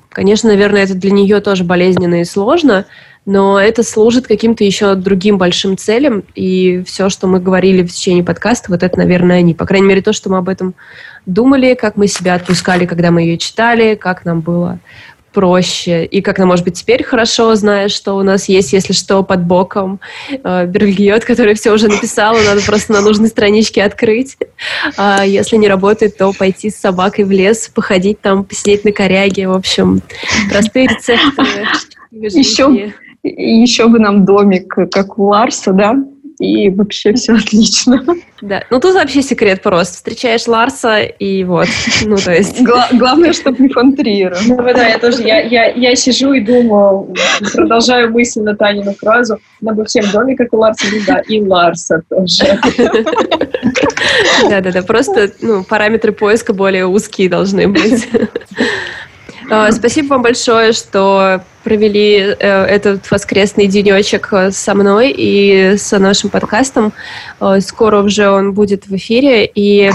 [0.09, 2.87] конечно, наверное, это для нее тоже болезненно и сложно,
[3.31, 8.25] но это служит каким-то еще другим большим целям, и все, что мы говорили в течение
[8.25, 9.55] подкаста, вот это, наверное, они.
[9.55, 10.75] По крайней мере, то, что мы об этом
[11.27, 14.81] думали, как мы себя отпускали, когда мы ее читали, как нам было
[15.33, 16.07] проще.
[16.07, 19.45] И как нам, может быть, теперь хорошо, зная, что у нас есть, если что, под
[19.45, 24.39] боком э, Бергиот, который все уже написала, надо просто на нужной страничке открыть.
[24.97, 29.47] А если не работает, то пойти с собакой в лес, походить там, посидеть на коряге.
[29.47, 30.03] В общем,
[30.51, 31.45] простые рецепты.
[32.11, 32.93] Еще,
[33.23, 35.97] еще бы нам домик, как у Ларса, да?
[36.41, 38.03] и вообще все отлично.
[38.41, 39.97] Да, ну тут вообще секрет просто.
[39.97, 41.69] Встречаешь Ларса и вот,
[42.07, 42.63] ну то есть...
[42.63, 44.39] Гла- главное, чтобы не фон Триера.
[44.47, 47.15] Ну да, я тоже, я, я, я сижу и думаю,
[47.53, 52.03] продолжаю мысль на Танину фразу, надо всем доме, как у Ларса, ну да, и Ларса
[52.09, 52.59] тоже.
[54.49, 58.09] Да-да-да, просто ну, параметры поиска более узкие должны быть.
[59.49, 65.97] А, спасибо вам большое, что провели э, этот воскресный денечек э, со мной и с
[65.99, 66.93] нашим подкастом.
[67.41, 69.51] Э, скоро уже он будет в эфире.
[69.55, 69.91] И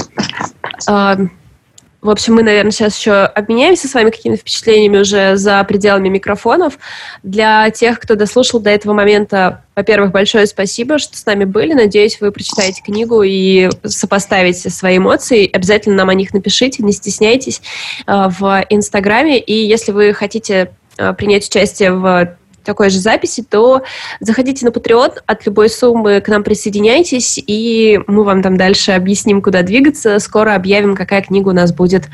[2.05, 6.77] в общем, мы, наверное, сейчас еще обменяемся с вами какими-то впечатлениями уже за пределами микрофонов.
[7.23, 11.73] Для тех, кто дослушал до этого момента, во-первых, большое спасибо, что с нами были.
[11.73, 15.49] Надеюсь, вы прочитаете книгу и сопоставите свои эмоции.
[15.51, 17.61] Обязательно нам о них напишите, не стесняйтесь
[18.05, 19.39] э, в Инстаграме.
[19.39, 23.83] И если вы хотите э, принять участие в такой же записи, то
[24.19, 29.41] заходите на Patreon, от любой суммы к нам присоединяйтесь, и мы вам там дальше объясним,
[29.41, 30.19] куда двигаться.
[30.19, 32.05] Скоро объявим, какая книга у нас будет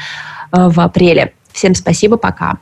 [0.51, 1.33] в апреле.
[1.51, 2.57] Всем спасибо, пока.